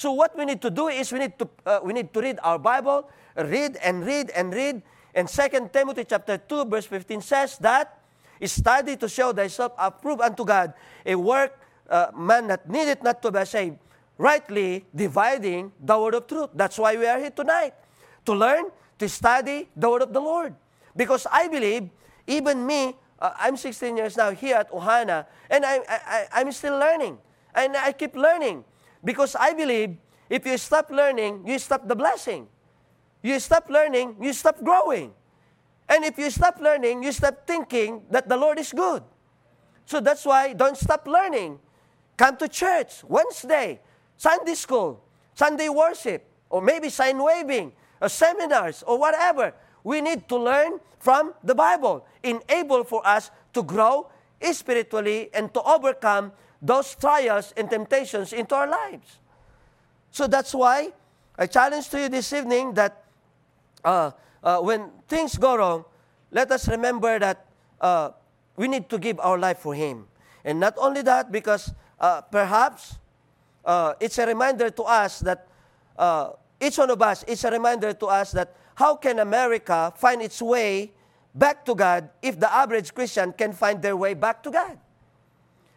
So 0.00 0.16
what 0.16 0.32
we 0.32 0.48
need 0.48 0.64
to 0.64 0.72
do 0.72 0.88
is 0.88 1.12
we 1.12 1.20
need 1.20 1.36
to, 1.36 1.46
uh, 1.68 1.84
we 1.84 1.92
need 1.92 2.08
to 2.16 2.20
read 2.24 2.40
our 2.40 2.58
Bible, 2.58 3.04
read 3.36 3.76
and 3.84 4.00
read 4.00 4.32
and 4.32 4.48
read. 4.48 4.80
And 5.14 5.28
2 5.28 5.68
Timothy 5.68 6.08
chapter 6.08 6.40
2 6.40 6.64
verse 6.64 6.88
15 6.88 7.20
says 7.20 7.60
that, 7.60 8.00
Study 8.44 8.96
to 8.96 9.08
show 9.08 9.32
thyself 9.32 9.72
approved 9.78 10.20
unto 10.20 10.44
God, 10.44 10.74
a 11.06 11.14
work 11.14 11.56
uh, 11.88 12.08
man 12.12 12.48
that 12.48 12.68
needeth 12.68 13.00
not 13.02 13.22
to 13.22 13.30
be 13.30 13.38
ashamed, 13.38 13.78
rightly 14.18 14.84
dividing 14.92 15.72
the 15.80 15.96
word 15.96 16.12
of 16.12 16.26
truth. 16.26 16.50
That's 16.52 16.76
why 16.76 16.96
we 16.96 17.06
are 17.06 17.18
here 17.20 17.30
tonight, 17.30 17.72
to 18.26 18.32
learn, 18.34 18.68
to 18.98 19.08
study 19.08 19.68
the 19.76 19.88
word 19.88 20.02
of 20.02 20.12
the 20.12 20.20
Lord. 20.20 20.52
Because 20.96 21.26
I 21.30 21.48
believe, 21.48 21.88
even 22.26 22.66
me, 22.66 22.96
uh, 23.18 23.32
I'm 23.38 23.56
16 23.56 23.96
years 23.96 24.16
now 24.16 24.30
here 24.30 24.56
at 24.56 24.70
Ohana, 24.70 25.26
and 25.50 25.64
I, 25.64 25.80
I, 25.88 26.26
I'm 26.32 26.52
still 26.52 26.78
learning. 26.78 27.18
And 27.54 27.76
I 27.76 27.92
keep 27.92 28.16
learning 28.16 28.64
because 29.04 29.36
I 29.36 29.52
believe 29.52 29.96
if 30.28 30.46
you 30.46 30.58
stop 30.58 30.90
learning, 30.90 31.46
you 31.46 31.58
stop 31.58 31.86
the 31.86 31.94
blessing. 31.94 32.48
You 33.22 33.38
stop 33.40 33.70
learning, 33.70 34.16
you 34.20 34.32
stop 34.32 34.62
growing. 34.62 35.12
And 35.88 36.04
if 36.04 36.18
you 36.18 36.30
stop 36.30 36.58
learning, 36.60 37.02
you 37.02 37.12
stop 37.12 37.46
thinking 37.46 38.02
that 38.10 38.28
the 38.28 38.36
Lord 38.36 38.58
is 38.58 38.72
good. 38.72 39.02
So 39.86 40.00
that's 40.00 40.24
why 40.24 40.52
don't 40.52 40.76
stop 40.76 41.06
learning. 41.06 41.58
Come 42.16 42.36
to 42.38 42.48
church 42.48 43.04
Wednesday, 43.04 43.80
Sunday 44.16 44.54
school, 44.54 45.04
Sunday 45.34 45.68
worship, 45.68 46.26
or 46.48 46.62
maybe 46.62 46.88
sign 46.88 47.22
waving, 47.22 47.72
or 48.00 48.08
seminars, 48.08 48.82
or 48.86 48.98
whatever. 48.98 49.52
We 49.84 50.00
need 50.00 50.28
to 50.28 50.36
learn 50.36 50.80
from 50.98 51.34
the 51.44 51.54
Bible, 51.54 52.06
enable 52.22 52.82
for 52.82 53.06
us 53.06 53.30
to 53.52 53.62
grow 53.62 54.08
spiritually 54.40 55.30
and 55.32 55.52
to 55.54 55.62
overcome 55.62 56.32
those 56.60 56.94
trials 56.96 57.52
and 57.56 57.68
temptations 57.68 58.32
into 58.32 58.54
our 58.54 58.66
lives. 58.66 59.20
So 60.10 60.26
that's 60.26 60.54
why 60.54 60.92
I 61.38 61.46
challenge 61.46 61.88
to 61.90 62.00
you 62.00 62.08
this 62.08 62.32
evening 62.32 62.72
that 62.74 63.04
uh, 63.84 64.10
uh, 64.42 64.58
when 64.60 64.90
things 65.06 65.36
go 65.36 65.56
wrong, 65.56 65.84
let 66.30 66.50
us 66.50 66.68
remember 66.68 67.18
that 67.18 67.46
uh, 67.80 68.10
we 68.56 68.68
need 68.68 68.88
to 68.88 68.98
give 68.98 69.20
our 69.20 69.38
life 69.38 69.58
for 69.58 69.74
Him. 69.74 70.06
And 70.44 70.60
not 70.60 70.74
only 70.78 71.02
that, 71.02 71.30
because 71.30 71.72
uh, 72.00 72.22
perhaps 72.22 72.98
uh, 73.64 73.94
it's 74.00 74.18
a 74.18 74.26
reminder 74.26 74.70
to 74.70 74.82
us 74.84 75.20
that 75.20 75.46
uh, 75.98 76.30
each 76.60 76.78
one 76.78 76.90
of 76.90 77.00
us, 77.02 77.24
it's 77.26 77.44
a 77.44 77.50
reminder 77.50 77.92
to 77.92 78.06
us 78.06 78.32
that 78.32 78.54
how 78.74 78.96
can 78.96 79.18
America 79.18 79.92
find 79.96 80.22
its 80.22 80.42
way 80.42 80.92
back 81.34 81.64
to 81.64 81.74
God 81.74 82.10
if 82.22 82.38
the 82.38 82.52
average 82.52 82.94
Christian 82.94 83.32
can 83.32 83.52
find 83.52 83.82
their 83.82 83.96
way 83.96 84.14
back 84.14 84.42
to 84.42 84.50
God? 84.50 84.78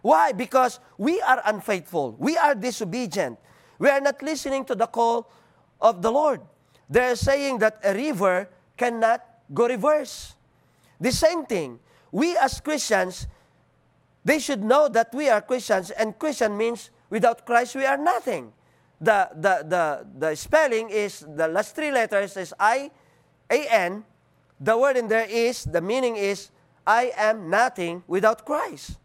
Why? 0.01 0.31
Because 0.31 0.79
we 0.97 1.21
are 1.21 1.41
unfaithful. 1.45 2.15
We 2.17 2.37
are 2.37 2.55
disobedient. 2.55 3.39
We 3.79 3.89
are 3.89 4.01
not 4.01 4.21
listening 4.21 4.65
to 4.65 4.75
the 4.75 4.87
call 4.87 5.29
of 5.81 6.01
the 6.01 6.11
Lord. 6.11 6.41
They're 6.89 7.15
saying 7.15 7.59
that 7.59 7.79
a 7.83 7.93
river 7.93 8.49
cannot 8.77 9.23
go 9.53 9.67
reverse. 9.67 10.35
The 10.99 11.11
same 11.11 11.45
thing. 11.45 11.79
We 12.11 12.37
as 12.37 12.61
Christians, 12.61 13.27
they 14.23 14.39
should 14.39 14.63
know 14.63 14.87
that 14.87 15.13
we 15.13 15.29
are 15.29 15.41
Christians, 15.41 15.91
and 15.91 16.17
Christian 16.17 16.57
means 16.57 16.89
without 17.09 17.45
Christ 17.45 17.75
we 17.75 17.85
are 17.85 17.97
nothing. 17.97 18.53
The, 18.99 19.29
the, 19.35 19.65
the, 19.67 20.07
the 20.17 20.35
spelling 20.35 20.89
is, 20.89 21.25
the 21.27 21.47
last 21.47 21.75
three 21.75 21.91
letters 21.91 22.35
is 22.35 22.53
I, 22.59 22.89
A 23.49 23.67
N. 23.67 24.03
The 24.59 24.75
word 24.75 24.97
in 24.97 25.07
there 25.07 25.27
is, 25.29 25.65
the 25.65 25.81
meaning 25.81 26.15
is, 26.15 26.49
I 26.85 27.11
am 27.15 27.49
nothing 27.49 28.03
without 28.07 28.45
Christ. 28.45 28.97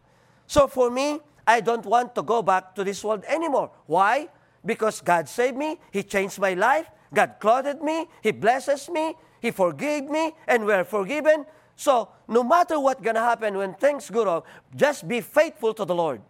So 0.47 0.67
for 0.67 0.89
me, 0.89 1.19
I 1.45 1.61
don't 1.61 1.85
want 1.85 2.15
to 2.15 2.23
go 2.23 2.41
back 2.41 2.73
to 2.75 2.83
this 2.83 3.03
world 3.03 3.23
anymore. 3.27 3.69
Why? 3.85 4.29
Because 4.65 5.01
God 5.01 5.29
saved 5.29 5.57
me, 5.57 5.77
He 5.91 6.01
changed 6.01 6.39
my 6.39 6.53
life, 6.53 6.89
God 7.13 7.35
clothed 7.39 7.81
me, 7.81 8.07
He 8.21 8.31
blesses 8.31 8.89
me, 8.89 9.13
He 9.41 9.51
forgave 9.51 10.05
me, 10.05 10.31
and 10.47 10.65
we're 10.65 10.85
forgiven. 10.85 11.45
So 11.75 12.09
no 12.27 12.43
matter 12.43 12.79
what's 12.79 13.01
gonna 13.01 13.19
happen 13.19 13.57
when 13.57 13.73
things 13.75 14.09
go 14.09 14.25
wrong, 14.25 14.43
just 14.75 15.07
be 15.07 15.21
faithful 15.21 15.73
to 15.73 15.85
the 15.85 15.93
Lord. 15.93 16.21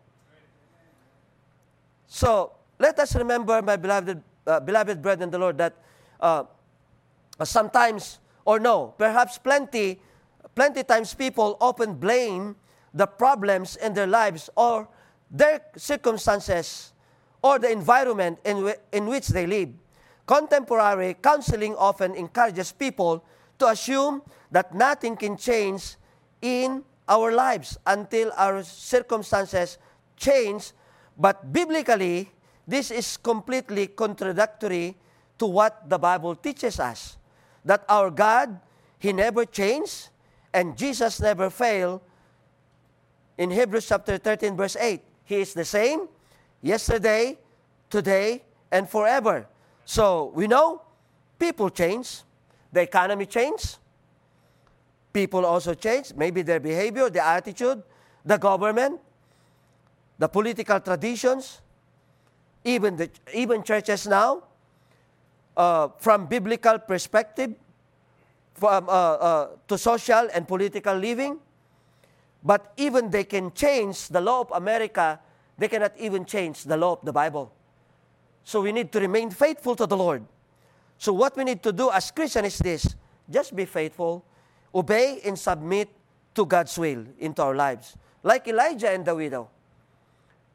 So 2.08 2.53
let 2.84 3.00
us 3.00 3.16
remember, 3.16 3.62
my 3.62 3.78
beloved, 3.78 4.22
uh, 4.46 4.60
beloved 4.60 5.02
brethren 5.02 5.32
the 5.32 5.40
Lord, 5.40 5.58
that 5.58 5.74
uh, 6.20 6.44
sometimes, 7.42 8.20
or 8.44 8.60
no, 8.60 8.94
perhaps 8.98 9.38
plenty, 9.38 10.02
plenty 10.54 10.84
times 10.84 11.13
people 11.13 11.56
often 11.62 11.96
blame 11.96 12.58
the 12.94 13.08
problems 13.08 13.78
in 13.78 13.94
their 13.94 14.06
lives 14.06 14.50
or 14.58 14.90
their 15.32 15.62
circumstances 15.78 16.92
or 17.42 17.58
the 17.58 17.72
environment 17.72 18.38
in, 18.44 18.58
w- 18.58 18.75
in 18.92 19.08
which 19.08 19.30
they 19.30 19.48
live. 19.48 19.70
Contemporary 20.25 21.16
counseling 21.24 21.75
often 21.75 22.13
encourages 22.16 22.74
people 22.74 23.24
to 23.60 23.68
assume 23.68 24.22
that 24.52 24.75
nothing 24.75 25.16
can 25.16 25.38
change 25.38 25.96
in 26.42 26.84
our 27.08 27.32
lives 27.32 27.78
until 27.88 28.32
our 28.36 28.62
circumstances 28.62 29.78
change. 30.18 30.72
But 31.18 31.52
biblically, 31.52 32.32
this 32.67 32.91
is 32.91 33.17
completely 33.17 33.88
contradictory 33.88 34.96
to 35.38 35.46
what 35.46 35.89
the 35.89 35.98
Bible 35.98 36.36
teaches 36.36 36.79
us 36.79 37.17
that 37.65 37.84
our 37.88 38.12
God, 38.12 38.60
He 39.00 39.13
never 39.13 39.46
changed, 39.46 40.10
and 40.53 40.77
Jesus 40.77 41.20
never 41.20 41.50
failed. 41.50 42.01
In 43.38 43.50
Hebrews 43.50 43.88
chapter 43.88 44.17
13, 44.17 44.55
verse 44.55 44.75
8, 44.75 45.01
He 45.25 45.36
is 45.41 45.53
the 45.53 45.65
same 45.65 46.08
yesterday, 46.62 47.38
today, 47.89 48.43
and 48.72 48.89
forever. 48.89 49.48
So 49.86 50.32
we 50.36 50.48
know 50.48 50.82
people 51.39 51.70
change, 51.70 52.22
the 52.72 52.82
economy 52.82 53.25
changes, 53.25 53.79
people 55.12 55.46
also 55.46 55.74
change, 55.74 56.13
maybe 56.15 56.41
their 56.41 56.60
behavior, 56.60 57.10
their 57.10 57.24
attitude, 57.24 57.84
the 58.24 58.38
government, 58.38 59.00
the 60.17 60.27
political 60.27 60.79
traditions, 60.79 61.62
even, 62.63 62.96
the, 62.96 63.10
even 63.34 63.63
churches 63.63 64.08
now, 64.08 64.43
uh, 65.55 65.89
from 65.98 66.25
biblical 66.27 66.79
perspective, 66.79 67.53
from, 68.53 68.88
uh, 68.88 68.91
uh, 68.91 69.48
to 69.67 69.77
social 69.77 70.27
and 70.34 70.48
political 70.48 70.96
living. 70.96 71.39
But 72.43 72.74
even 72.77 73.10
they 73.10 73.24
can 73.24 73.53
change 73.53 74.08
the 74.10 74.22
law 74.22 74.41
of 74.41 74.51
America, 74.51 75.20
they 75.58 75.67
cannot 75.67 75.93
even 75.98 76.25
change 76.25 76.63
the 76.63 76.75
law 76.75 76.93
of 76.93 77.05
the 77.05 77.13
Bible. 77.13 77.51
So 78.43 78.62
we 78.62 78.72
need 78.72 78.91
to 78.91 79.00
remain 79.00 79.32
faithful 79.32 79.75
to 79.75 79.86
the 79.86 79.96
Lord. 79.96 80.24
So 80.98 81.13
what 81.13 81.36
we 81.38 81.43
need 81.43 81.63
to 81.63 81.72
do 81.72 81.89
as 81.91 82.12
Christians 82.12 82.48
is 82.48 82.60
this 82.60 82.95
just 83.30 83.56
be 83.56 83.65
faithful, 83.65 84.26
obey 84.76 85.21
and 85.23 85.39
submit 85.39 85.89
to 86.36 86.45
God's 86.45 86.78
will 86.78 87.06
into 87.19 87.41
our 87.41 87.56
lives. 87.56 87.95
Like 88.21 88.47
Elijah 88.47 88.89
and 88.89 89.06
the 89.06 89.15
widow. 89.15 89.49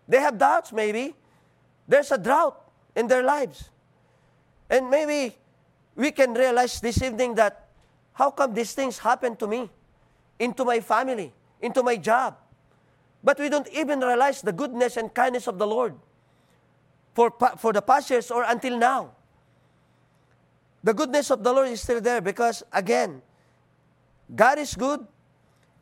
They 0.06 0.20
have 0.20 0.38
doubts, 0.38 0.72
maybe. 0.72 1.14
There's 1.88 2.12
a 2.12 2.18
drought 2.18 2.60
in 2.94 3.08
their 3.08 3.22
lives. 3.22 3.70
And 4.68 4.90
maybe 4.90 5.34
we 5.96 6.12
can 6.12 6.34
realize 6.34 6.80
this 6.80 7.00
evening 7.02 7.34
that 7.36 7.68
how 8.12 8.30
come 8.30 8.52
these 8.52 8.74
things 8.74 8.98
happen 8.98 9.34
to 9.36 9.46
me, 9.46 9.70
into 10.38 10.64
my 10.64 10.80
family, 10.80 11.32
into 11.62 11.82
my 11.82 11.96
job? 11.96 12.36
But 13.24 13.38
we 13.38 13.48
don't 13.48 13.68
even 13.72 14.00
realize 14.00 14.42
the 14.42 14.52
goodness 14.52 14.96
and 14.96 15.12
kindness 15.12 15.46
of 15.46 15.58
the 15.58 15.66
Lord 15.66 15.94
for, 17.14 17.32
for 17.56 17.72
the 17.72 17.82
past 17.82 18.10
years 18.10 18.30
or 18.30 18.44
until 18.44 18.78
now. 18.78 19.10
The 20.84 20.94
goodness 20.94 21.30
of 21.30 21.42
the 21.42 21.52
Lord 21.52 21.68
is 21.68 21.80
still 21.80 22.00
there 22.00 22.20
because, 22.20 22.62
again, 22.72 23.22
God 24.34 24.58
is 24.58 24.74
good 24.74 25.04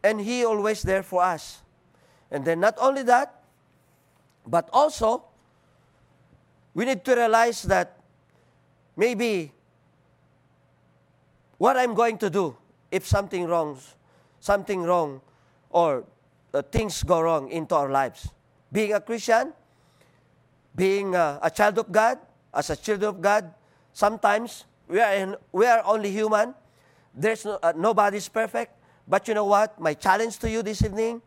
and 0.02 0.20
He 0.20 0.44
always 0.44 0.82
there 0.82 1.02
for 1.02 1.22
us. 1.22 1.62
And 2.30 2.44
then 2.44 2.60
not 2.60 2.74
only 2.78 3.02
that, 3.02 3.42
but 4.46 4.70
also, 4.72 5.24
we 6.76 6.84
need 6.84 7.02
to 7.08 7.16
realize 7.16 7.62
that 7.62 7.96
maybe 9.00 9.50
what 11.56 11.74
I'm 11.74 11.94
going 11.94 12.18
to 12.18 12.28
do 12.28 12.54
if 12.92 13.06
something 13.06 13.48
wrongs, 13.48 13.96
something 14.40 14.82
wrong, 14.82 15.22
or 15.70 16.04
uh, 16.52 16.60
things 16.60 17.02
go 17.02 17.22
wrong 17.22 17.48
into 17.48 17.74
our 17.74 17.88
lives. 17.88 18.28
Being 18.70 18.92
a 18.92 19.00
Christian, 19.00 19.54
being 20.76 21.14
a, 21.14 21.40
a 21.40 21.50
child 21.50 21.78
of 21.78 21.90
God, 21.90 22.18
as 22.52 22.68
a 22.68 22.76
child 22.76 23.04
of 23.04 23.22
God, 23.22 23.54
sometimes 23.94 24.66
we 24.86 25.00
are, 25.00 25.14
in, 25.14 25.34
we 25.52 25.64
are 25.64 25.80
only 25.82 26.10
human. 26.10 26.54
There's 27.14 27.46
no, 27.46 27.58
uh, 27.62 27.72
nobody's 27.74 28.28
perfect. 28.28 28.76
But 29.08 29.26
you 29.28 29.32
know 29.32 29.46
what? 29.46 29.80
My 29.80 29.94
challenge 29.94 30.38
to 30.40 30.50
you 30.50 30.62
this 30.62 30.84
evening, 30.84 31.22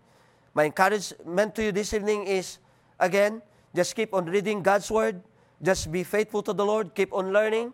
my 0.53 0.65
encouragement 0.65 1.55
to 1.55 1.63
you 1.63 1.71
this 1.71 1.91
evening 1.95 2.27
is 2.27 2.59
again, 2.99 3.41
just 3.75 3.95
keep 3.95 4.13
on 4.13 4.27
reading 4.27 4.61
God's 4.61 4.91
Word. 4.91 5.23
Just 5.61 5.91
be 5.91 6.03
faithful 6.03 6.41
to 6.43 6.53
the 6.53 6.65
Lord. 6.65 6.95
Keep 6.95 7.13
on 7.13 7.33
learning. 7.33 7.73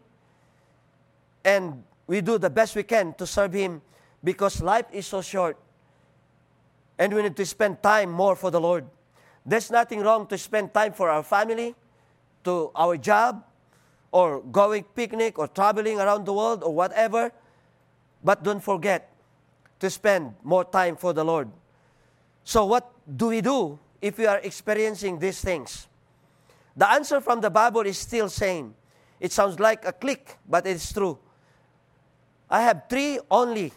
And 1.43 1.83
we 2.07 2.21
do 2.21 2.37
the 2.37 2.49
best 2.49 2.75
we 2.75 2.83
can 2.83 3.13
to 3.15 3.27
serve 3.27 3.53
Him 3.53 3.81
because 4.23 4.61
life 4.61 4.85
is 4.91 5.05
so 5.05 5.21
short. 5.21 5.57
And 6.97 7.13
we 7.13 7.21
need 7.21 7.35
to 7.35 7.45
spend 7.45 7.83
time 7.83 8.09
more 8.09 8.35
for 8.35 8.49
the 8.49 8.59
Lord. 8.59 8.85
There's 9.45 9.69
nothing 9.69 10.01
wrong 10.01 10.25
to 10.27 10.37
spend 10.37 10.73
time 10.73 10.93
for 10.93 11.09
our 11.09 11.21
family, 11.21 11.75
to 12.43 12.71
our 12.75 12.97
job, 12.97 13.43
or 14.11 14.41
going 14.41 14.83
picnic 14.95 15.37
or 15.37 15.47
traveling 15.47 15.99
around 15.99 16.25
the 16.25 16.33
world 16.33 16.63
or 16.63 16.73
whatever. 16.73 17.31
But 18.23 18.43
don't 18.43 18.63
forget 18.63 19.11
to 19.79 19.89
spend 19.89 20.33
more 20.41 20.63
time 20.63 20.95
for 20.95 21.13
the 21.13 21.23
Lord. 21.23 21.51
So 22.43 22.65
what 22.65 22.91
do 23.05 23.27
we 23.27 23.41
do 23.41 23.77
if 24.01 24.17
we 24.17 24.25
are 24.25 24.39
experiencing 24.39 25.19
these 25.19 25.41
things? 25.41 25.87
The 26.75 26.89
answer 26.89 27.21
from 27.21 27.41
the 27.41 27.49
Bible 27.49 27.81
is 27.81 27.97
still 27.97 28.29
same. 28.29 28.75
It 29.19 29.31
sounds 29.31 29.59
like 29.59 29.85
a 29.85 29.93
click, 29.93 30.37
but 30.47 30.67
it's 30.67 30.91
true. 30.91 31.17
I 32.49 32.61
have 32.61 32.83
three 32.89 33.19
only 33.31 33.71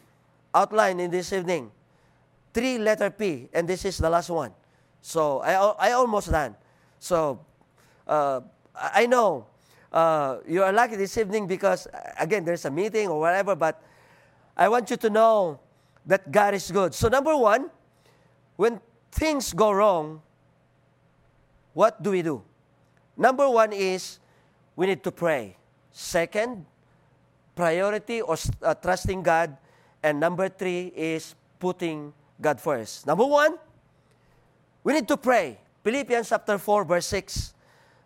outlined 0.54 1.00
in 1.00 1.10
this 1.10 1.32
evening. 1.32 1.70
Three 2.52 2.78
letter 2.78 3.10
P, 3.10 3.48
and 3.52 3.68
this 3.68 3.84
is 3.84 3.98
the 3.98 4.10
last 4.10 4.30
one. 4.30 4.52
So 5.00 5.40
I, 5.40 5.88
I 5.88 5.92
almost 5.92 6.30
done. 6.30 6.56
So 6.98 7.38
uh, 8.06 8.40
I 8.74 9.06
know 9.06 9.46
uh, 9.92 10.38
you 10.46 10.62
are 10.62 10.72
lucky 10.72 10.96
this 10.96 11.16
evening 11.16 11.46
because, 11.46 11.86
again, 12.18 12.44
there's 12.44 12.64
a 12.64 12.70
meeting 12.70 13.08
or 13.08 13.20
whatever, 13.20 13.54
but 13.54 13.80
I 14.56 14.68
want 14.68 14.90
you 14.90 14.96
to 14.96 15.10
know 15.10 15.60
that 16.04 16.30
God 16.32 16.54
is 16.54 16.70
good. 16.70 16.94
So, 16.94 17.08
number 17.08 17.36
one, 17.36 17.70
when 18.56 18.80
things 19.12 19.52
go 19.52 19.70
wrong, 19.70 20.20
what 21.74 22.02
do 22.02 22.10
we 22.10 22.22
do? 22.22 22.42
Number 23.18 23.50
one 23.50 23.72
is 23.72 24.20
we 24.76 24.86
need 24.86 25.02
to 25.02 25.10
pray. 25.10 25.56
Second, 25.90 26.64
priority 27.58 28.22
or 28.22 28.36
uh, 28.62 28.74
trusting 28.74 29.22
God. 29.22 29.56
And 30.00 30.20
number 30.20 30.48
three 30.48 30.92
is 30.94 31.34
putting 31.58 32.14
God 32.40 32.60
first. 32.60 33.04
Number 33.04 33.26
one, 33.26 33.58
we 34.84 34.92
need 34.92 35.08
to 35.08 35.16
pray. 35.16 35.58
Philippians 35.82 36.28
chapter 36.28 36.56
4, 36.56 36.84
verse 36.84 37.06
6. 37.06 37.54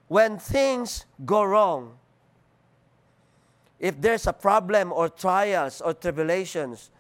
When 0.09 0.39
things 0.39 1.05
go 1.27 1.45
wrong, 1.45 1.93
if 3.79 4.01
there's 4.01 4.27
a 4.27 4.33
problem 4.33 4.93
or 4.93 5.11
trials 5.11 5.83
or 5.83 5.93
tribulations 5.93 6.91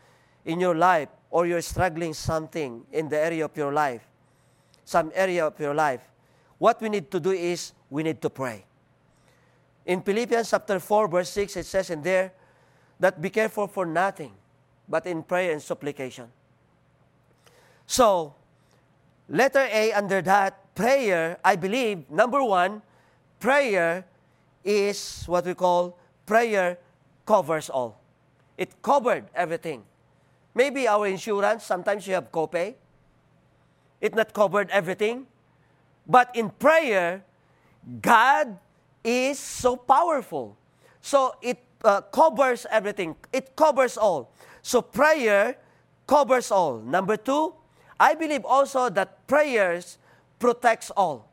in 0.44 0.61
your 0.61 0.75
life, 0.75 1.09
or 1.31 1.46
you're 1.46 1.62
struggling 1.62 2.12
something 2.12 2.85
in 2.92 3.09
the 3.09 3.16
area 3.18 3.46
of 3.46 3.57
your 3.57 3.72
life, 3.72 4.07
some 4.85 5.11
area 5.14 5.46
of 5.46 5.59
your 5.59 5.72
life, 5.72 6.03
what 6.62 6.81
we 6.81 6.88
need 6.88 7.11
to 7.11 7.18
do 7.18 7.33
is 7.33 7.72
we 7.90 8.05
need 8.05 8.22
to 8.22 8.31
pray. 8.31 8.64
In 9.85 10.01
Philippians 10.01 10.48
chapter 10.48 10.79
4, 10.79 11.09
verse 11.09 11.29
6, 11.31 11.57
it 11.57 11.66
says 11.66 11.90
in 11.90 12.03
there 12.03 12.33
that 13.01 13.20
be 13.20 13.31
careful 13.31 13.66
for 13.66 13.85
nothing, 13.85 14.31
but 14.88 15.05
in 15.05 15.25
prayer 15.25 15.51
and 15.51 15.61
supplication. 15.61 16.29
So, 17.85 18.37
Letter 19.29 19.66
A 19.72 19.92
under 19.92 20.22
that, 20.22 20.72
prayer, 20.77 21.37
I 21.44 21.57
believe, 21.57 22.09
number 22.09 22.44
one, 22.44 22.83
prayer 23.40 24.07
is 24.62 25.25
what 25.27 25.44
we 25.44 25.55
call 25.55 25.98
prayer 26.27 26.79
covers 27.27 27.70
all. 27.70 27.98
It 28.57 28.81
covered 28.83 29.25
everything. 29.35 29.83
Maybe 30.55 30.87
our 30.87 31.09
insurance, 31.09 31.64
sometimes 31.64 32.07
you 32.07 32.14
have 32.14 32.31
copay. 32.31 32.75
It 34.01 34.14
not 34.14 34.33
covered 34.33 34.70
everything. 34.70 35.27
But 36.06 36.34
in 36.34 36.50
prayer, 36.50 37.24
God 38.00 38.58
is 39.04 39.38
so 39.38 39.76
powerful. 39.76 40.56
So 41.00 41.34
it 41.42 41.58
uh, 41.84 42.00
covers 42.02 42.66
everything. 42.70 43.16
It 43.32 43.56
covers 43.56 43.96
all. 43.96 44.32
So 44.62 44.82
prayer 44.82 45.56
covers 46.06 46.50
all. 46.50 46.78
Number 46.78 47.16
two, 47.16 47.54
I 47.98 48.14
believe 48.14 48.44
also 48.44 48.88
that 48.90 49.26
prayers 49.26 49.98
protects 50.38 50.90
all. 50.96 51.28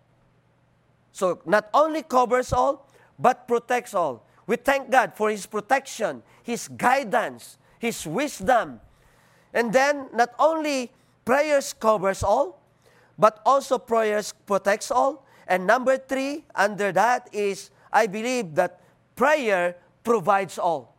So 1.12 1.42
not 1.46 1.70
only 1.74 2.04
covers 2.04 2.54
all, 2.54 2.88
but 3.18 3.48
protects 3.48 3.94
all. 3.94 4.26
We 4.48 4.56
thank 4.56 4.90
God 4.90 5.14
for 5.16 5.30
His 5.30 5.46
protection, 5.46 6.24
His 6.44 6.68
guidance, 6.68 7.58
His 7.78 8.06
wisdom. 8.08 8.82
And 9.54 9.74
then 9.74 10.10
not 10.14 10.30
only 10.40 10.92
prayers 11.26 11.74
covers 11.74 12.24
all, 12.24 12.59
but 13.20 13.42
also 13.46 13.78
prayers 13.78 14.34
protects 14.48 14.90
all. 14.90 15.28
And 15.46 15.68
number 15.68 15.98
three, 15.98 16.46
under 16.56 16.92
that 16.94 17.28
is 17.34 17.70
I 17.92 18.08
believe 18.08 18.56
that 18.56 18.80
prayer 19.16 19.76
provides 20.04 20.58
all. 20.58 20.96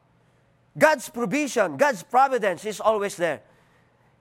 God's 0.76 1.08
provision, 1.08 1.76
God's 1.76 2.02
providence 2.02 2.64
is 2.64 2.80
always 2.80 3.16
there. 3.16 3.40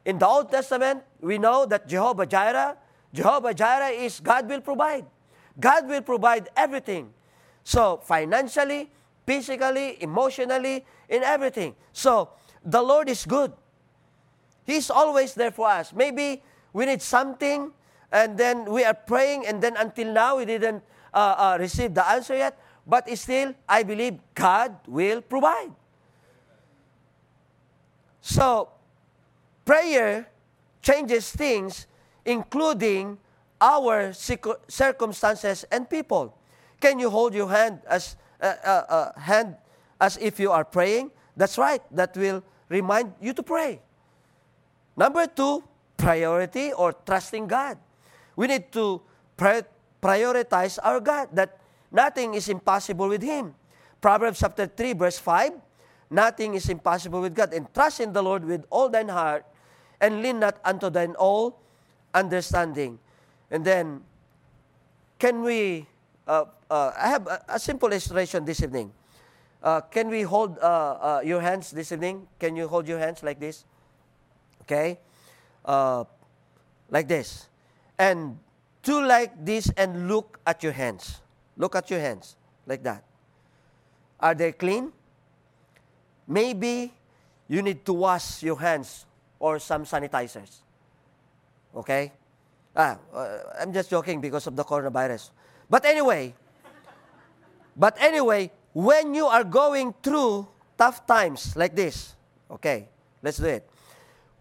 In 0.06 0.18
the 0.18 0.26
Old 0.26 0.50
Testament, 0.50 1.04
we 1.20 1.38
know 1.38 1.66
that 1.66 1.88
Jehovah 1.88 2.26
Jireh, 2.26 2.78
Jehovah 3.14 3.54
Jireh 3.54 3.90
is 3.90 4.20
God 4.20 4.48
will 4.48 4.62
provide. 4.62 5.06
God 5.60 5.88
will 5.88 6.02
provide 6.02 6.50
everything. 6.56 7.12
So, 7.64 8.00
financially, 8.02 8.90
physically, 9.26 10.02
emotionally, 10.02 10.86
in 11.10 11.22
everything. 11.22 11.76
So, 11.92 12.30
the 12.64 12.82
Lord 12.82 13.10
is 13.10 13.26
good. 13.26 13.52
He's 14.64 14.90
always 14.90 15.34
there 15.34 15.52
for 15.52 15.68
us. 15.68 15.92
Maybe 15.94 16.42
we 16.72 16.86
need 16.86 17.02
something, 17.02 17.72
and 18.12 18.38
then 18.38 18.66
we 18.66 18.84
are 18.84 18.94
praying, 18.94 19.46
and 19.46 19.62
then 19.62 19.78
until 19.78 20.12
now 20.12 20.38
we 20.38 20.46
didn't 20.46 20.84
uh, 21.14 21.18
uh, 21.38 21.58
receive 21.60 21.94
the 21.94 22.08
answer 22.08 22.36
yet. 22.36 22.58
But 22.86 23.10
still, 23.18 23.54
I 23.68 23.84
believe 23.84 24.18
God 24.34 24.76
will 24.88 25.22
provide. 25.22 25.72
So, 28.22 28.70
prayer 29.64 30.28
changes 30.82 31.32
things, 31.32 31.86
including 32.26 33.18
our 33.62 34.14
circumstances 34.14 35.66
and 35.72 35.90
people. 35.90 36.36
Can 36.80 36.98
you 36.98 37.10
hold 37.10 37.34
your 37.34 37.50
hand 37.50 37.80
as 37.88 38.16
uh, 38.42 38.56
uh, 38.64 38.70
uh, 38.90 39.20
hand 39.20 39.56
as 40.00 40.18
if 40.18 40.40
you 40.40 40.52
are 40.52 40.64
praying? 40.64 41.12
That's 41.36 41.58
right. 41.58 41.82
That 41.92 42.16
will 42.18 42.44
remind 42.70 43.14
you 43.22 43.34
to 43.34 43.44
pray. 43.44 43.82
Number 44.96 45.28
two, 45.28 45.64
priority 45.98 46.72
or 46.74 46.94
trusting 46.94 47.48
God. 47.48 47.78
We 48.40 48.48
need 48.48 48.72
to 48.72 49.02
prioritize 49.36 50.80
our 50.80 51.04
God. 51.04 51.28
That 51.36 51.60
nothing 51.92 52.36
is 52.36 52.48
impossible 52.48 53.10
with 53.12 53.22
Him. 53.22 53.52
Proverbs 54.00 54.40
chapter 54.40 54.66
3, 54.66 54.94
verse 54.94 55.20
5 55.20 55.52
Nothing 56.10 56.56
is 56.56 56.70
impossible 56.70 57.20
with 57.20 57.36
God. 57.36 57.54
And 57.54 57.68
trust 57.74 58.00
in 58.00 58.14
the 58.14 58.24
Lord 58.24 58.46
with 58.46 58.64
all 58.70 58.88
thine 58.88 59.10
heart, 59.10 59.44
and 60.00 60.24
lean 60.24 60.40
not 60.40 60.56
unto 60.64 60.90
thine 60.90 61.16
own 61.20 61.52
understanding. 62.16 62.98
And 63.52 63.66
then, 63.66 64.02
can 65.20 65.44
we, 65.44 65.86
uh, 66.26 66.46
uh, 66.72 66.94
I 66.96 67.10
have 67.10 67.28
a, 67.28 67.44
a, 67.50 67.60
simple 67.60 67.90
illustration 67.90 68.46
this 68.46 68.64
evening. 68.64 68.94
Uh, 69.62 69.82
can 69.82 70.08
we 70.08 70.22
hold 70.22 70.58
uh, 70.60 70.64
uh, 70.64 71.22
your 71.26 71.42
hands 71.42 71.72
this 71.72 71.92
evening? 71.92 72.26
Can 72.40 72.56
you 72.56 72.70
hold 72.70 72.88
your 72.88 73.00
hands 73.00 73.22
like 73.22 73.40
this? 73.40 73.66
Okay? 74.62 74.98
Uh, 75.66 76.06
like 76.90 77.10
this. 77.10 77.49
And 78.00 78.40
do 78.82 79.06
like 79.06 79.36
this 79.44 79.70
and 79.76 80.08
look 80.08 80.40
at 80.48 80.64
your 80.64 80.72
hands. 80.72 81.22
Look 81.58 81.76
at 81.76 81.92
your 81.92 82.00
hands 82.00 82.36
like 82.66 82.82
that. 82.84 83.04
Are 84.20 84.34
they 84.34 84.54
clean? 84.54 84.92
Maybe 86.28 86.94
you 87.48 87.62
need 87.62 87.84
to 87.86 87.94
wash 87.94 88.42
your 88.42 88.60
hands 88.60 89.06
or 89.40 89.60
some 89.60 89.84
sanitizers. 89.84 90.64
Okay? 91.76 92.14
Ah, 92.76 92.98
uh, 93.14 93.38
I'm 93.60 93.74
just 93.74 93.90
joking 93.90 94.22
because 94.22 94.48
of 94.48 94.56
the 94.56 94.64
coronavirus. 94.64 95.32
But 95.70 95.86
anyway, 95.86 96.34
but 97.76 97.98
anyway, 98.00 98.52
when 98.74 99.14
you 99.14 99.26
are 99.26 99.44
going 99.44 99.94
through 100.04 100.48
tough 100.78 101.06
times 101.06 101.56
like 101.56 101.76
this, 101.76 102.16
okay, 102.52 102.88
let's 103.22 103.38
do 103.38 103.48
it. 103.48 103.68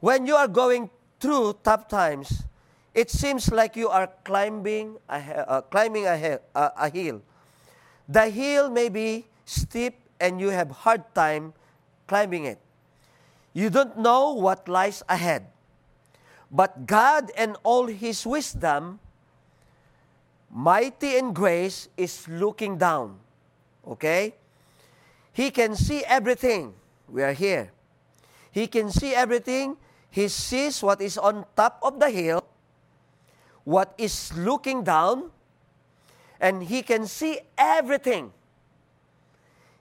When 0.01 0.27
you 0.27 0.37
are 0.37 0.49
going 0.49 0.91
through 1.19 1.59
tough 1.65 1.89
times, 1.89 2.45
it 2.99 3.15
seems 3.15 3.47
like 3.55 3.79
you 3.79 3.87
are 3.87 4.11
climbing 4.27 4.99
a, 5.07 5.23
uh, 5.47 5.61
climbing 5.71 6.11
a, 6.11 6.43
uh, 6.51 6.71
a 6.75 6.91
hill. 6.91 7.23
The 8.09 8.27
hill 8.27 8.71
may 8.71 8.89
be 8.89 9.31
steep 9.47 10.03
and 10.19 10.41
you 10.41 10.51
have 10.51 10.83
hard 10.83 11.07
time 11.15 11.55
climbing 12.09 12.51
it. 12.51 12.59
You 13.55 13.71
don't 13.71 13.99
know 13.99 14.35
what 14.35 14.67
lies 14.67 15.05
ahead. 15.09 15.47
But 16.51 16.91
God 16.91 17.31
and 17.39 17.55
all 17.63 17.87
His 17.87 18.27
wisdom, 18.27 18.99
mighty 20.51 21.19
in 21.19 21.33
grace, 21.33 21.89
is 21.97 22.27
looking 22.27 22.79
down. 22.79 23.23
Okay? 23.87 24.35
He 25.33 25.53
can 25.53 25.77
see 25.77 26.03
everything. 26.03 26.75
We 27.07 27.23
are 27.23 27.33
here. 27.37 27.71
He 28.51 28.67
can 28.67 28.91
see 28.91 29.15
everything. 29.15 29.77
He 30.11 30.27
sees 30.27 30.83
what 30.83 31.01
is 31.01 31.17
on 31.17 31.47
top 31.55 31.79
of 31.83 32.01
the 32.01 32.11
hill 32.11 32.43
what 33.69 33.93
is 33.99 34.33
looking 34.33 34.83
down, 34.83 35.29
and 36.41 36.65
he 36.65 36.81
can 36.81 37.05
see 37.05 37.39
everything. 37.59 38.33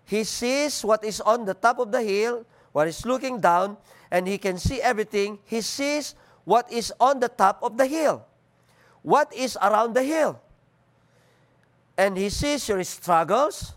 He 0.04 0.26
sees 0.26 0.84
what 0.84 1.06
is 1.06 1.22
on 1.22 1.46
the 1.46 1.54
top 1.54 1.80
of 1.80 1.94
the 1.94 2.04
hill, 2.04 2.44
what 2.74 2.90
is 2.90 3.06
looking 3.06 3.40
down, 3.40 3.78
and 4.12 4.28
he 4.28 4.38
can 4.38 4.58
see 4.58 4.82
everything. 4.82 5.40
He 5.46 5.62
sees 5.62 6.16
what 6.44 6.70
is 6.70 6.92
on 7.00 7.22
the 7.22 7.30
top 7.30 7.64
of 7.64 7.78
the 7.78 7.86
hill, 7.86 8.26
what 9.04 9.32
is 9.32 9.58
around 9.62 9.94
the 9.96 10.04
hill. 10.04 10.38
And 11.98 12.18
he 12.18 12.28
sees 12.28 12.68
your 12.68 12.84
struggles 12.84 13.72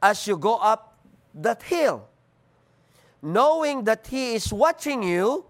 as 0.00 0.26
you 0.26 0.38
go 0.38 0.56
up 0.56 0.96
that 1.34 1.62
hill. 1.62 2.08
Knowing 3.20 3.84
that 3.84 4.06
he 4.06 4.32
is 4.32 4.50
watching 4.50 5.02
you, 5.02 5.44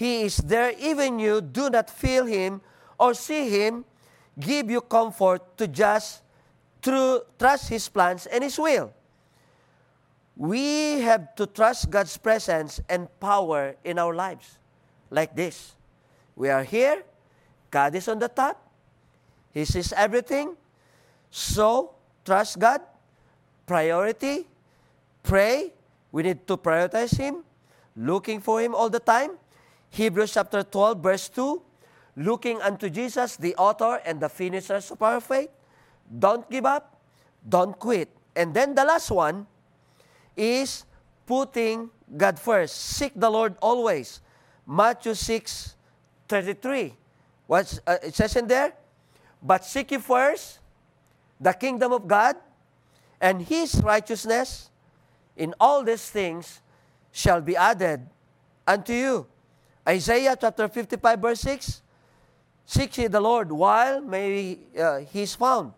he 0.00 0.24
is 0.24 0.38
there 0.38 0.72
even 0.80 1.20
you 1.20 1.44
do 1.44 1.68
not 1.68 1.92
feel 1.92 2.24
Him 2.24 2.64
or 2.96 3.12
see 3.12 3.52
Him, 3.52 3.84
give 4.40 4.70
you 4.70 4.80
comfort 4.80 5.44
to 5.58 5.68
just 5.68 6.22
through, 6.80 7.20
trust 7.38 7.68
His 7.68 7.86
plans 7.86 8.24
and 8.24 8.42
His 8.42 8.56
will. 8.58 8.94
We 10.40 11.04
have 11.04 11.36
to 11.36 11.44
trust 11.44 11.90
God's 11.90 12.16
presence 12.16 12.80
and 12.88 13.12
power 13.20 13.76
in 13.84 13.98
our 13.98 14.14
lives 14.14 14.56
like 15.10 15.36
this. 15.36 15.76
We 16.34 16.48
are 16.48 16.64
here, 16.64 17.04
God 17.70 17.94
is 17.94 18.08
on 18.08 18.20
the 18.20 18.28
top, 18.28 18.56
He 19.52 19.66
sees 19.66 19.92
everything. 19.92 20.56
So, 21.30 21.92
trust 22.24 22.58
God, 22.58 22.80
priority, 23.66 24.48
pray. 25.22 25.74
We 26.10 26.22
need 26.22 26.48
to 26.48 26.56
prioritize 26.56 27.18
Him, 27.18 27.44
looking 27.94 28.40
for 28.40 28.62
Him 28.62 28.74
all 28.74 28.88
the 28.88 28.98
time 28.98 29.36
Hebrews 29.90 30.34
chapter 30.34 30.62
12, 30.62 30.98
verse 30.98 31.28
2, 31.28 31.62
looking 32.16 32.60
unto 32.62 32.88
Jesus, 32.88 33.36
the 33.36 33.54
author 33.56 34.00
and 34.04 34.20
the 34.20 34.28
finishers 34.28 34.90
of 34.90 35.02
our 35.02 35.20
faith. 35.20 35.50
Don't 36.18 36.48
give 36.50 36.64
up, 36.64 37.00
don't 37.46 37.78
quit. 37.78 38.08
And 38.34 38.54
then 38.54 38.74
the 38.74 38.84
last 38.84 39.10
one 39.10 39.46
is 40.36 40.84
putting 41.26 41.90
God 42.16 42.38
first. 42.38 42.76
Seek 42.76 43.12
the 43.14 43.30
Lord 43.30 43.56
always. 43.60 44.20
Matthew 44.66 45.14
6, 45.14 45.74
33. 46.28 46.94
What's, 47.46 47.80
uh, 47.86 47.98
it 48.02 48.14
says 48.14 48.36
in 48.36 48.46
there? 48.46 48.72
But 49.42 49.64
seek 49.64 49.90
ye 49.90 49.98
first 49.98 50.60
the 51.40 51.52
kingdom 51.52 51.92
of 51.92 52.06
God 52.06 52.36
and 53.20 53.42
his 53.42 53.82
righteousness, 53.82 54.70
in 55.36 55.54
all 55.58 55.82
these 55.82 56.08
things 56.08 56.60
shall 57.12 57.40
be 57.40 57.56
added 57.56 58.06
unto 58.66 58.92
you. 58.92 59.26
Isaiah 59.88 60.36
chapter 60.40 60.68
55, 60.68 61.18
verse 61.18 61.40
6 61.40 61.82
Seek 62.66 62.98
ye 62.98 63.06
the 63.08 63.20
Lord 63.20 63.50
while 63.50 64.00
may 64.00 64.58
uh, 64.78 64.98
he 64.98 65.22
is 65.22 65.34
found. 65.34 65.72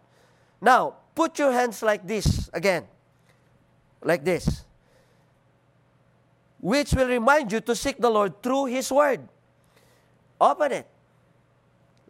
Now, 0.61 0.95
put 1.15 1.39
your 1.39 1.53
hands 1.53 1.83
like 1.83 2.07
this 2.07 2.51
again. 2.53 2.85
Like 4.03 4.25
this. 4.25 4.65
Which 6.61 6.93
will 6.93 7.09
remind 7.09 7.51
you 7.51 7.61
to 7.61 7.75
seek 7.75 7.99
the 7.99 8.11
Lord 8.11 8.43
through 8.43 8.67
his 8.67 8.91
word. 8.93 9.27
Open 10.41 10.73
it. 10.73 10.87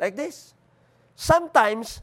like 0.02 0.16
this. 0.16 0.52
Sometimes, 1.14 2.02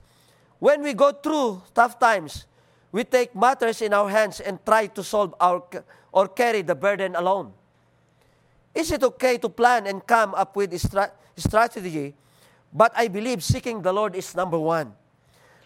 when 0.59 0.81
we 0.81 0.93
go 0.93 1.11
through 1.11 1.61
tough 1.75 1.99
times, 1.99 2.45
we 2.91 3.03
take 3.03 3.35
matters 3.35 3.81
in 3.81 3.93
our 3.93 4.09
hands 4.09 4.39
and 4.39 4.63
try 4.65 4.87
to 4.87 5.03
solve 5.03 5.35
our 5.39 5.61
or 6.11 6.27
carry 6.27 6.61
the 6.63 6.73
burden 6.73 7.15
alone. 7.15 7.51
Is 8.73 8.91
it 8.91 9.03
okay 9.03 9.37
to 9.37 9.49
plan 9.49 9.87
and 9.87 10.05
come 10.05 10.35
up 10.35 10.55
with 10.55 10.77
stra- 10.79 11.11
strategy? 11.35 12.13
But 12.73 12.93
I 12.95 13.07
believe 13.07 13.43
seeking 13.43 13.81
the 13.81 13.91
Lord 13.91 14.15
is 14.15 14.35
number 14.35 14.59
one. 14.59 14.93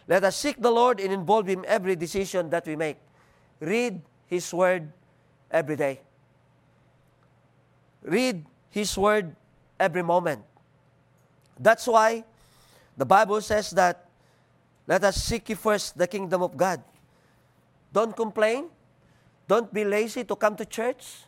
Let 0.08 0.24
us 0.24 0.36
seek 0.36 0.62
the 0.62 0.72
Lord 0.72 1.00
and 1.00 1.12
involve 1.12 1.48
Him 1.48 1.64
every 1.68 1.96
decision 1.96 2.50
that 2.50 2.66
we 2.66 2.76
make. 2.76 2.98
Read 3.60 4.02
His 4.28 4.54
Word 4.54 4.92
every 5.52 5.76
day. 5.76 6.02
Read 8.04 8.46
His 8.70 8.98
Word 8.98 9.36
every 9.80 10.04
moment. 10.04 10.44
That's 11.60 11.88
why 11.88 12.24
the 12.98 13.06
Bible 13.06 13.42
says 13.42 13.72
that 13.72 14.10
let 14.88 15.04
us 15.04 15.24
seek 15.24 15.48
first 15.56 15.98
the 15.98 16.08
kingdom 16.08 16.42
of 16.44 16.58
God. 16.58 16.84
Don't 17.94 18.16
complain. 18.16 18.68
Don't 19.48 19.74
be 19.74 19.84
lazy 19.86 20.24
to 20.24 20.36
come 20.36 20.56
to 20.56 20.66
church, 20.66 21.24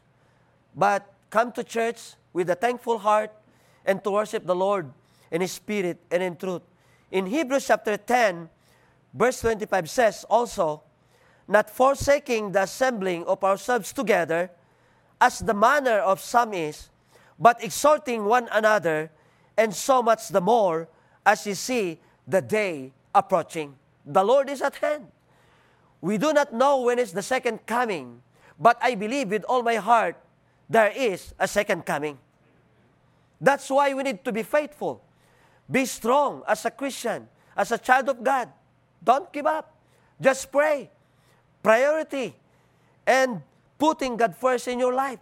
but 0.76 1.15
come 1.30 1.52
to 1.54 1.64
church 1.64 2.14
with 2.34 2.50
a 2.50 2.56
thankful 2.56 2.98
heart 2.98 3.32
and 3.86 4.04
to 4.04 4.12
worship 4.12 4.46
the 4.46 4.56
Lord 4.56 4.92
in 5.32 5.42
His 5.42 5.52
Spirit 5.52 6.00
and 6.12 6.22
in 6.22 6.36
truth. 6.36 6.62
In 7.12 7.26
Hebrews 7.26 7.68
chapter 7.68 7.98
10, 7.98 8.50
verse 9.14 9.42
25 9.42 9.90
says 9.90 10.26
also, 10.30 10.84
not 11.48 11.70
forsaking 11.70 12.52
the 12.52 12.64
assembling 12.64 13.24
of 13.26 13.44
ourselves 13.44 13.94
together, 13.94 14.50
as 15.22 15.40
the 15.40 15.54
manner 15.54 16.00
of 16.00 16.20
some 16.20 16.54
is, 16.54 16.90
but 17.40 17.64
exhorting 17.64 18.26
one 18.26 18.50
another, 18.52 19.12
and 19.58 19.74
so 19.74 20.02
much 20.02 20.30
the 20.30 20.42
more 20.42 20.88
as 21.26 21.46
you 21.46 21.56
see 21.56 22.00
the 22.28 22.42
day 22.42 22.92
approaching. 23.14 23.76
The 24.06 24.24
Lord 24.24 24.50
is 24.50 24.62
at 24.62 24.76
hand. 24.76 25.08
We 26.02 26.18
do 26.18 26.34
not 26.34 26.54
know 26.54 26.82
when 26.82 27.00
is 27.00 27.14
the 27.14 27.24
second 27.24 27.66
coming, 27.66 28.22
but 28.60 28.78
I 28.82 28.96
believe 28.96 29.30
with 29.30 29.44
all 29.46 29.64
my 29.64 29.76
heart 29.76 30.18
there 30.70 30.92
is 30.92 31.34
a 31.40 31.48
second 31.48 31.86
coming. 31.86 32.18
That's 33.40 33.70
why 33.70 33.94
we 33.94 34.04
need 34.04 34.24
to 34.26 34.32
be 34.32 34.44
faithful. 34.44 35.02
Be 35.70 35.86
strong 35.86 36.44
as 36.48 36.66
a 36.66 36.72
Christian, 36.72 37.28
as 37.56 37.72
a 37.72 37.78
child 37.78 38.10
of 38.10 38.24
God. 38.24 38.50
Don't 39.04 39.32
give 39.32 39.46
up. 39.46 39.76
Just 40.20 40.52
pray. 40.52 40.90
Priority. 41.62 42.36
And 43.06 43.42
putting 43.78 44.18
God 44.18 44.36
first 44.36 44.68
in 44.68 44.80
your 44.80 44.94
life. 44.94 45.20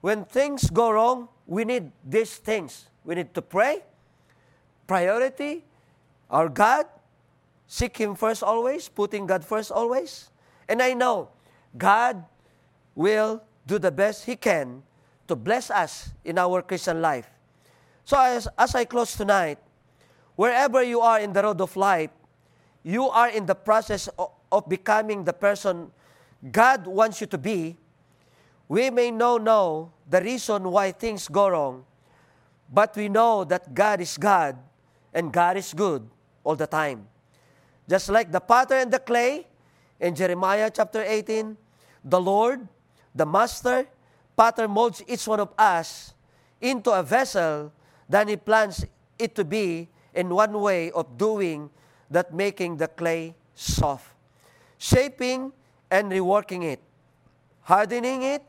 When 0.00 0.24
things 0.24 0.70
go 0.70 0.90
wrong, 0.90 1.28
we 1.46 1.64
need 1.64 1.92
these 2.04 2.36
things. 2.36 2.86
We 3.04 3.14
need 3.14 3.34
to 3.34 3.42
pray, 3.42 3.84
priority, 4.86 5.64
our 6.30 6.48
God, 6.48 6.86
seek 7.66 7.96
Him 7.96 8.14
first 8.14 8.42
always, 8.42 8.88
putting 8.88 9.26
God 9.26 9.44
first 9.44 9.70
always. 9.70 10.30
And 10.68 10.82
I 10.82 10.94
know 10.94 11.30
God 11.78 12.24
will 12.94 13.42
do 13.66 13.78
the 13.78 13.90
best 13.90 14.24
He 14.24 14.36
can 14.36 14.82
to 15.26 15.34
bless 15.34 15.70
us 15.70 16.10
in 16.24 16.38
our 16.38 16.62
Christian 16.62 17.02
life. 17.02 17.28
So, 18.04 18.18
as, 18.18 18.46
as 18.56 18.74
I 18.74 18.84
close 18.84 19.16
tonight, 19.16 19.58
wherever 20.36 20.82
you 20.82 21.00
are 21.00 21.18
in 21.18 21.32
the 21.32 21.42
road 21.42 21.60
of 21.60 21.74
life, 21.76 22.10
you 22.84 23.08
are 23.08 23.28
in 23.28 23.46
the 23.46 23.54
process 23.54 24.06
of, 24.18 24.30
of 24.52 24.68
becoming 24.68 25.24
the 25.24 25.32
person 25.32 25.90
God 26.52 26.86
wants 26.86 27.20
you 27.20 27.26
to 27.26 27.38
be. 27.38 27.76
We 28.68 28.90
may 28.90 29.10
know 29.10 29.38
know 29.38 29.92
the 30.08 30.20
reason 30.20 30.70
why 30.70 30.92
things 30.92 31.26
go 31.26 31.48
wrong, 31.48 31.84
but 32.70 32.94
we 32.96 33.08
know 33.08 33.44
that 33.44 33.74
God 33.74 34.00
is 34.00 34.16
God 34.16 34.56
and 35.12 35.32
God 35.32 35.56
is 35.56 35.74
good 35.74 36.06
all 36.44 36.54
the 36.54 36.66
time. 36.66 37.06
Just 37.88 38.08
like 38.10 38.30
the 38.30 38.40
potter 38.40 38.74
and 38.74 38.92
the 38.92 38.98
clay 38.98 39.46
in 39.98 40.14
Jeremiah 40.14 40.70
chapter 40.72 41.02
18, 41.02 41.56
the 42.04 42.20
Lord, 42.20 42.66
the 43.16 43.24
master, 43.24 43.86
potter 44.36 44.68
molds 44.68 45.02
each 45.08 45.26
one 45.26 45.40
of 45.40 45.52
us 45.58 46.12
into 46.60 46.90
a 46.90 47.02
vessel, 47.02 47.72
then 48.08 48.28
he 48.28 48.36
plans 48.36 48.84
it 49.18 49.34
to 49.34 49.44
be 49.44 49.88
in 50.14 50.28
one 50.28 50.52
way 50.60 50.90
of 50.92 51.16
doing 51.16 51.70
that 52.10 52.32
making 52.32 52.76
the 52.76 52.88
clay 52.88 53.34
soft, 53.54 54.12
shaping 54.78 55.52
and 55.90 56.12
reworking 56.12 56.62
it, 56.62 56.80
hardening 57.62 58.22
it, 58.22 58.44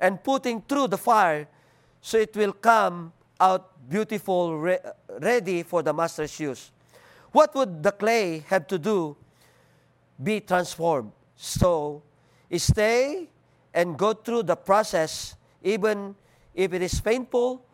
and 0.00 0.22
putting 0.22 0.60
through 0.62 0.88
the 0.88 0.98
fire 0.98 1.46
so 2.00 2.18
it 2.18 2.36
will 2.36 2.52
come 2.52 3.12
out 3.40 3.70
beautiful, 3.88 4.58
re- 4.58 4.78
ready 5.20 5.62
for 5.62 5.82
the 5.82 5.92
master's 5.92 6.38
use. 6.38 6.70
What 7.30 7.54
would 7.54 7.82
the 7.82 7.92
clay 7.92 8.44
have 8.48 8.66
to 8.66 8.78
do? 8.78 9.16
Be 10.22 10.40
transformed. 10.40 11.12
So, 11.36 12.02
stay 12.56 13.28
and 13.74 13.98
go 13.98 14.12
through 14.12 14.44
the 14.44 14.56
process, 14.56 15.36
even 15.62 16.14
if 16.54 16.72
it 16.72 16.82
is 16.82 17.00
painful 17.00 17.64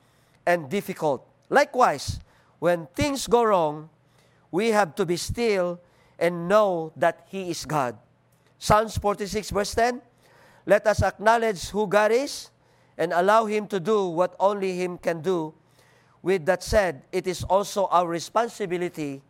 and 0.47 0.71
difficult. 0.71 1.27
Likewise, 1.51 2.21
when 2.59 2.87
things 2.95 3.27
go 3.27 3.45
wrong, 3.45 3.91
we 4.51 4.69
have 4.69 4.95
to 4.95 5.05
be 5.05 5.17
still 5.17 5.81
and 6.19 6.49
know 6.49 6.93
that 6.97 7.27
He 7.31 7.51
is 7.51 7.65
God. 7.65 7.97
Psalms 8.59 8.99
46, 8.99 9.51
verse 9.51 9.75
10 9.75 10.03
Let 10.67 10.87
us 10.87 11.03
acknowledge 11.03 11.69
who 11.69 11.87
God 11.87 12.13
is 12.13 12.51
and 12.97 13.13
allow 13.13 13.47
Him 13.47 13.67
to 13.69 13.81
do 13.81 14.09
what 14.09 14.35
only 14.41 14.77
Him 14.77 14.99
can 14.99 15.21
do. 15.21 15.55
With 16.23 16.47
that 16.47 16.63
said, 16.63 17.03
it 17.13 17.27
is 17.27 17.45
also 17.45 17.87
our 17.87 18.07
responsibility 18.07 19.23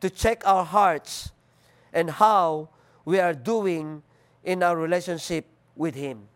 to 0.00 0.10
check 0.10 0.46
our 0.46 0.64
hearts 0.64 1.32
and 1.92 2.10
how 2.10 2.68
we 3.04 3.18
are 3.18 3.32
doing 3.32 4.02
in 4.44 4.62
our 4.62 4.76
relationship 4.76 5.46
with 5.76 5.94
Him. 5.94 6.26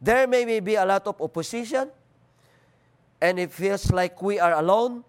There 0.00 0.26
may 0.26 0.60
be 0.60 0.74
a 0.74 0.84
lot 0.84 1.06
of 1.06 1.20
opposition, 1.20 1.90
and 3.20 3.38
it 3.38 3.50
feels 3.50 3.90
like 3.90 4.20
we 4.20 4.38
are 4.38 4.52
alone, 4.52 5.04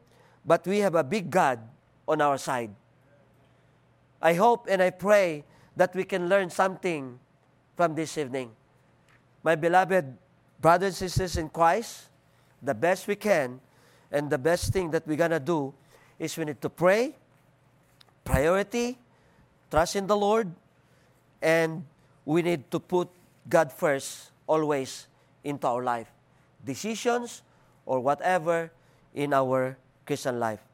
but 0.46 0.66
we 0.66 0.80
have 0.80 0.96
a 0.96 1.04
big 1.04 1.30
God 1.30 1.60
on 2.08 2.22
our 2.22 2.38
side. 2.38 2.72
I 4.22 4.34
hope 4.34 4.68
and 4.70 4.82
I 4.82 4.90
pray 4.90 5.44
that 5.76 5.94
we 5.94 6.04
can 6.04 6.30
learn 6.30 6.50
something 6.50 7.20
from 7.76 7.94
this 7.94 8.18
evening. 8.18 8.52
My 9.44 9.56
beloved 9.56 10.18
brothers 10.60 11.02
and 11.02 11.12
sisters 11.12 11.38
in 11.38 11.50
Christ, 11.50 12.10
the 12.62 12.74
best 12.74 13.08
we 13.08 13.16
can 13.16 13.60
and 14.12 14.30
the 14.30 14.38
best 14.38 14.74
thing 14.74 14.90
that 14.92 15.06
we're 15.06 15.18
going 15.18 15.32
to 15.32 15.40
do 15.40 15.74
is 16.18 16.36
we 16.38 16.46
need 16.46 16.62
to 16.62 16.70
pray, 16.70 17.14
priority, 18.24 18.98
trust 19.70 19.96
in 19.96 20.08
the 20.08 20.18
Lord, 20.18 20.50
and 21.42 21.86
we 22.26 22.42
need 22.42 22.72
to 22.72 22.80
put 22.80 23.10
God 23.50 23.72
first 23.72 24.32
always 24.46 25.08
into 25.44 25.68
our 25.68 25.84
life. 25.84 26.12
Decisions 26.64 27.42
or 27.86 28.00
whatever 28.00 28.72
in 29.14 29.34
our 29.34 29.78
Christian 30.06 30.40
life. 30.40 30.60